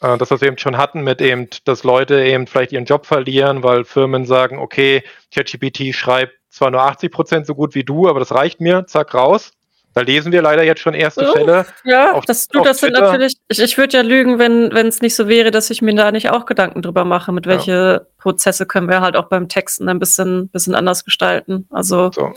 [0.00, 3.04] Äh, das, was wir eben schon hatten mit eben, dass Leute eben vielleicht ihren Job
[3.04, 5.02] verlieren, weil Firmen sagen, okay,
[5.34, 9.12] ChatGPT schreibt zwar nur 80 Prozent so gut wie du, aber das reicht mir, zack,
[9.14, 9.52] raus.
[9.94, 11.66] Da lesen wir leider jetzt schon erste Fälle.
[11.84, 15.14] Ja, auf, das, du, das sind natürlich, ich, ich würde ja lügen, wenn es nicht
[15.14, 18.00] so wäre, dass ich mir da nicht auch Gedanken drüber mache, mit welche ja.
[18.18, 21.68] Prozesse können wir halt auch beim Texten ein bisschen, bisschen anders gestalten.
[21.70, 22.10] Also.
[22.10, 22.34] So.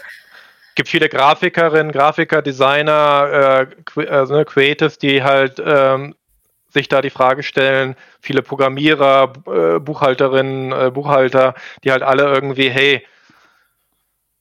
[0.75, 6.13] gibt viele Grafikerinnen, Grafiker, Designer, äh, also, Creatives, die halt ähm,
[6.69, 12.69] sich da die Frage stellen, viele Programmierer, äh, Buchhalterinnen, äh, Buchhalter, die halt alle irgendwie,
[12.69, 13.03] hey,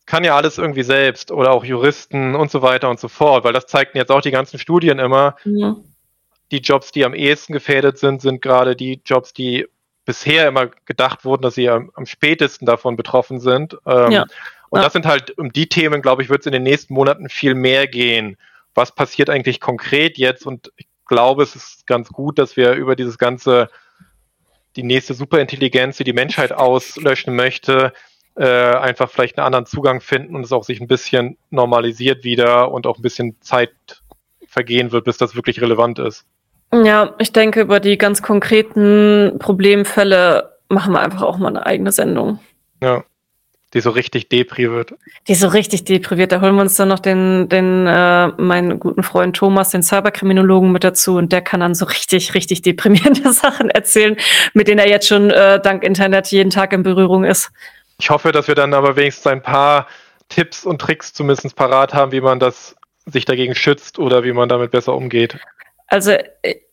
[0.06, 3.52] kann ja alles irgendwie selbst oder auch Juristen und so weiter und so fort, weil
[3.52, 5.36] das zeigten jetzt auch die ganzen Studien immer.
[5.44, 5.76] Ja.
[6.52, 9.66] Die Jobs, die am ehesten gefährdet sind, sind gerade die Jobs, die
[10.04, 13.76] bisher immer gedacht wurden, dass sie am, am spätesten davon betroffen sind.
[13.84, 14.24] Ähm, ja.
[14.70, 14.84] Und ja.
[14.84, 17.54] das sind halt um die Themen, glaube ich, wird es in den nächsten Monaten viel
[17.54, 18.36] mehr gehen.
[18.74, 20.46] Was passiert eigentlich konkret jetzt?
[20.46, 23.68] Und ich glaube, es ist ganz gut, dass wir über dieses ganze,
[24.76, 27.92] die nächste Superintelligenz, die die Menschheit auslöschen möchte,
[28.36, 32.70] äh, einfach vielleicht einen anderen Zugang finden und es auch sich ein bisschen normalisiert wieder
[32.70, 33.72] und auch ein bisschen Zeit
[34.46, 36.24] vergehen wird, bis das wirklich relevant ist.
[36.72, 41.92] Ja, ich denke, über die ganz konkreten Problemfälle machen wir einfach auch mal eine eigene
[41.92, 42.38] Sendung.
[42.82, 43.04] Ja.
[43.74, 44.94] Die so richtig depri wird.
[45.26, 46.32] Die so richtig depri wird.
[46.32, 50.70] Da holen wir uns dann noch den, den äh, meinen guten Freund Thomas, den Cyberkriminologen,
[50.72, 54.16] mit dazu und der kann dann so richtig, richtig deprimierende Sachen erzählen,
[54.54, 57.50] mit denen er jetzt schon äh, dank Internet jeden Tag in Berührung ist.
[57.98, 59.86] Ich hoffe, dass wir dann aber wenigstens ein paar
[60.28, 62.76] Tipps und Tricks zumindest parat haben, wie man das
[63.06, 65.38] sich dagegen schützt oder wie man damit besser umgeht.
[65.86, 66.16] Also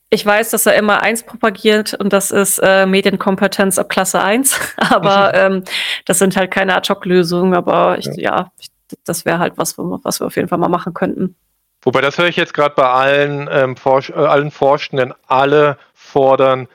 [0.10, 4.60] ich weiß, dass er immer eins propagiert und das ist äh, Medienkompetenz ab Klasse 1.
[4.78, 5.64] aber ähm,
[6.06, 8.70] das sind halt keine Ad-Hoc-Lösungen, aber ich, ja, ja ich,
[9.06, 11.36] das wäre halt was, was wir auf jeden Fall mal machen könnten.
[11.82, 16.68] Wobei das höre ich jetzt gerade bei allen, ähm, Forsch äh, allen Forschenden, alle fordern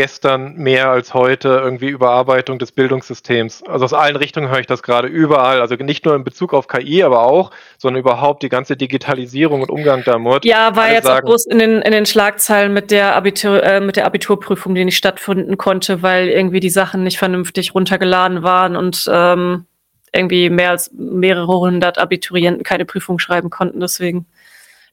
[0.00, 3.62] gestern mehr als heute irgendwie Überarbeitung des Bildungssystems.
[3.64, 5.60] Also aus allen Richtungen höre ich das gerade überall.
[5.60, 9.68] Also nicht nur in Bezug auf KI, aber auch, sondern überhaupt die ganze Digitalisierung und
[9.68, 10.46] Umgang damit.
[10.46, 13.82] Ja, war jetzt sagen, auch bloß in den, in den Schlagzeilen mit der, Abitur, äh,
[13.82, 18.76] mit der Abiturprüfung, die nicht stattfinden konnte, weil irgendwie die Sachen nicht vernünftig runtergeladen waren
[18.76, 19.66] und ähm,
[20.14, 23.80] irgendwie mehr als mehrere hundert Abiturienten keine Prüfung schreiben konnten.
[23.80, 24.24] Deswegen,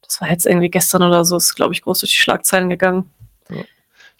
[0.06, 3.10] das war jetzt irgendwie gestern oder so, ist, glaube ich, groß durch die Schlagzeilen gegangen.
[3.50, 3.64] Ja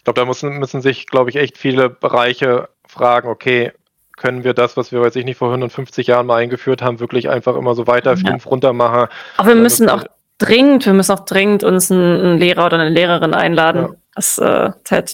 [0.08, 3.72] glaube, da müssen, müssen sich, glaube ich, echt viele Bereiche fragen, okay,
[4.16, 7.28] können wir das, was wir, weiß ich nicht, vor 150 Jahren mal eingeführt haben, wirklich
[7.28, 8.16] einfach immer so weiter ja.
[8.16, 9.08] stumpf runter machen.
[9.36, 10.04] Aber wir müssen auch
[10.38, 13.82] dringend, wir müssen auch dringend uns einen, Lehrer oder eine Lehrerin einladen.
[13.82, 13.94] Ja.
[14.14, 14.70] Das, äh,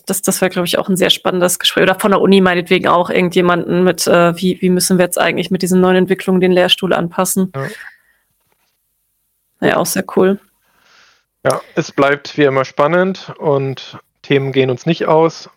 [0.07, 1.83] das, das wäre, glaube ich, auch ein sehr spannendes Gespräch.
[1.83, 5.51] Oder von der Uni meinetwegen auch irgendjemanden mit, äh, wie, wie müssen wir jetzt eigentlich
[5.51, 7.53] mit diesen neuen Entwicklungen den Lehrstuhl anpassen.
[9.61, 9.69] Ja.
[9.69, 10.39] ja, auch sehr cool.
[11.45, 15.51] Ja, es bleibt wie immer spannend und Themen gehen uns nicht aus.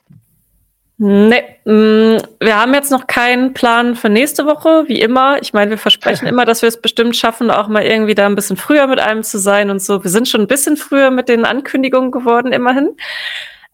[1.00, 5.40] Nee, mm, wir haben jetzt noch keinen Plan für nächste Woche, wie immer.
[5.42, 8.36] Ich meine, wir versprechen immer, dass wir es bestimmt schaffen, auch mal irgendwie da ein
[8.36, 10.04] bisschen früher mit einem zu sein und so.
[10.04, 12.96] Wir sind schon ein bisschen früher mit den Ankündigungen geworden, immerhin.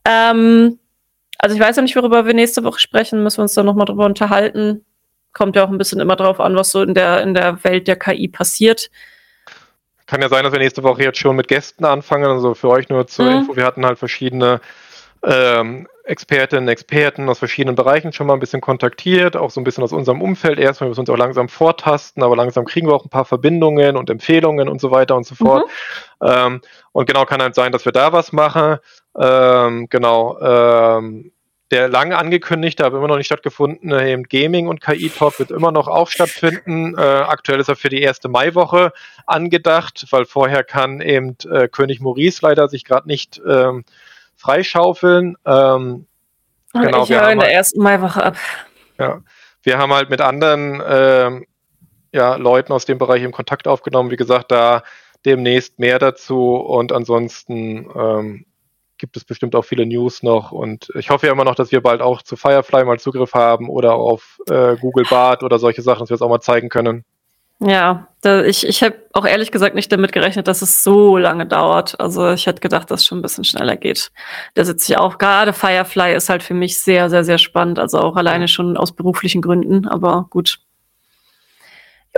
[0.03, 0.79] Ähm,
[1.37, 3.85] also ich weiß ja nicht, worüber wir nächste Woche sprechen, müssen wir uns da nochmal
[3.85, 4.83] drüber unterhalten.
[5.31, 7.87] Kommt ja auch ein bisschen immer drauf an, was so in der, in der Welt
[7.87, 8.91] der KI passiert.
[10.07, 12.25] Kann ja sein, dass wir nächste Woche jetzt schon mit Gästen anfangen.
[12.25, 13.37] Also für euch nur zur mhm.
[13.37, 14.59] Info, wir hatten halt verschiedene
[15.23, 19.83] ähm, Expertinnen, Experten aus verschiedenen Bereichen schon mal ein bisschen kontaktiert, auch so ein bisschen
[19.83, 23.05] aus unserem Umfeld erstmal, wir müssen uns auch langsam vortasten, aber langsam kriegen wir auch
[23.05, 25.65] ein paar Verbindungen und Empfehlungen und so weiter und so fort.
[26.21, 26.27] Mhm.
[26.27, 26.61] Ähm,
[26.91, 28.79] und genau kann halt sein, dass wir da was machen.
[29.17, 30.39] Ähm, genau.
[30.41, 31.31] Ähm,
[31.71, 35.87] der lange angekündigte, aber immer noch nicht stattgefundene eben Gaming und KI-Talk wird immer noch
[35.87, 36.95] auch stattfinden.
[36.95, 38.93] Äh, aktuell ist er für die erste Maiwoche
[39.25, 43.85] angedacht, weil vorher kann eben äh, König Maurice leider sich gerade nicht ähm,
[44.43, 45.35] freischaufeln.
[45.45, 46.05] Ähm,
[46.73, 48.37] genau, ich höre in der halt, ersten Maiwoche ab.
[48.99, 49.21] Ja,
[49.63, 51.45] wir haben halt mit anderen ähm,
[52.11, 54.11] ja, Leuten aus dem Bereich im Kontakt aufgenommen.
[54.11, 54.83] Wie gesagt, da
[55.25, 58.45] demnächst mehr dazu und ansonsten ähm,
[58.97, 61.81] gibt es bestimmt auch viele News noch und ich hoffe ja immer noch, dass wir
[61.81, 66.01] bald auch zu Firefly mal Zugriff haben oder auf äh, Google Bart oder solche Sachen,
[66.01, 67.05] dass wir es auch mal zeigen können.
[67.65, 71.45] Ja, da, ich, ich habe auch ehrlich gesagt nicht damit gerechnet, dass es so lange
[71.45, 71.99] dauert.
[71.99, 74.11] Also ich hätte gedacht, dass es schon ein bisschen schneller geht.
[74.53, 75.17] Da sitze ich auch.
[75.17, 77.79] Gerade Firefly ist halt für mich sehr, sehr, sehr spannend.
[77.79, 79.87] Also auch alleine schon aus beruflichen Gründen.
[79.87, 80.59] Aber gut.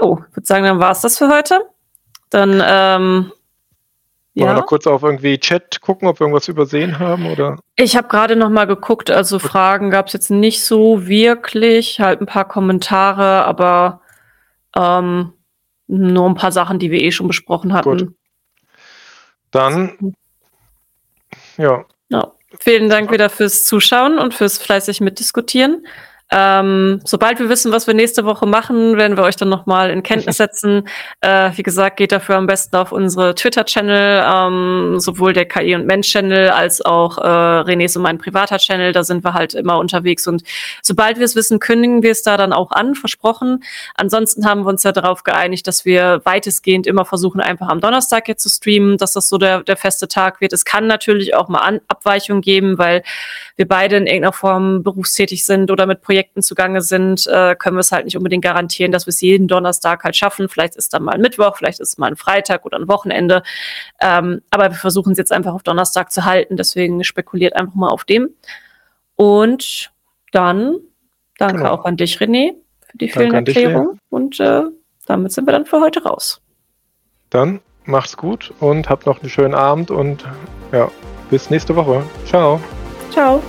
[0.02, 1.62] Jo, würde sagen, dann war es das für heute.
[2.32, 3.32] Dann ähm,
[4.34, 4.48] ja.
[4.48, 7.28] Wollen wir noch kurz auf irgendwie Chat gucken, ob wir irgendwas übersehen haben?
[7.28, 7.58] Oder?
[7.78, 12.20] Ich habe gerade noch mal geguckt, also Fragen gab es jetzt nicht so wirklich, halt
[12.20, 14.02] ein paar Kommentare, aber
[14.76, 15.32] ähm,
[15.88, 17.98] nur ein paar Sachen, die wir eh schon besprochen hatten.
[17.98, 18.14] Gut.
[19.52, 20.16] Dann,
[21.58, 21.86] ja.
[22.10, 22.32] ja.
[22.60, 25.86] Vielen Dank wieder fürs Zuschauen und fürs fleißig mitdiskutieren.
[26.32, 30.04] Ähm, sobald wir wissen, was wir nächste Woche machen, werden wir euch dann nochmal in
[30.04, 30.88] Kenntnis setzen.
[31.22, 35.88] Äh, wie gesagt, geht dafür am besten auf unsere Twitter-Channel, ähm, sowohl der KI und
[35.88, 38.92] Mensch-Channel als auch äh, Renés und mein privater Channel.
[38.92, 40.28] Da sind wir halt immer unterwegs.
[40.28, 40.44] Und
[40.84, 43.64] sobald wir es wissen, kündigen wir es da dann auch an, versprochen.
[43.96, 48.28] Ansonsten haben wir uns ja darauf geeinigt, dass wir weitestgehend immer versuchen, einfach am Donnerstag
[48.28, 50.54] jetzt zu streamen, dass das so der, der feste Tag wird.
[50.54, 53.04] Es kann natürlich auch mal an Abweichungen geben, weil
[53.56, 57.82] wir beide in irgendeiner Form berufstätig sind oder mit Projekten zugange sind, äh, können wir
[57.82, 60.50] es halt nicht unbedingt garantieren, dass wir es jeden Donnerstag halt schaffen.
[60.50, 63.44] Vielleicht ist dann mal ein Mittwoch, vielleicht ist es mal ein Freitag oder ein Wochenende.
[64.02, 66.58] Ähm, aber wir versuchen es jetzt einfach auf Donnerstag zu halten.
[66.58, 68.30] Deswegen spekuliert einfach mal auf dem.
[69.16, 69.92] Und
[70.32, 70.78] dann
[71.38, 71.72] danke genau.
[71.72, 72.54] auch an dich, René,
[72.90, 74.00] für die vielen Erklärungen.
[74.10, 74.64] Und äh,
[75.06, 76.42] damit sind wir dann für heute raus.
[77.30, 80.26] Dann macht's gut und habt noch einen schönen Abend und
[80.72, 80.90] ja,
[81.30, 82.04] bis nächste Woche.
[82.26, 82.60] Ciao.
[83.12, 83.42] Ciao.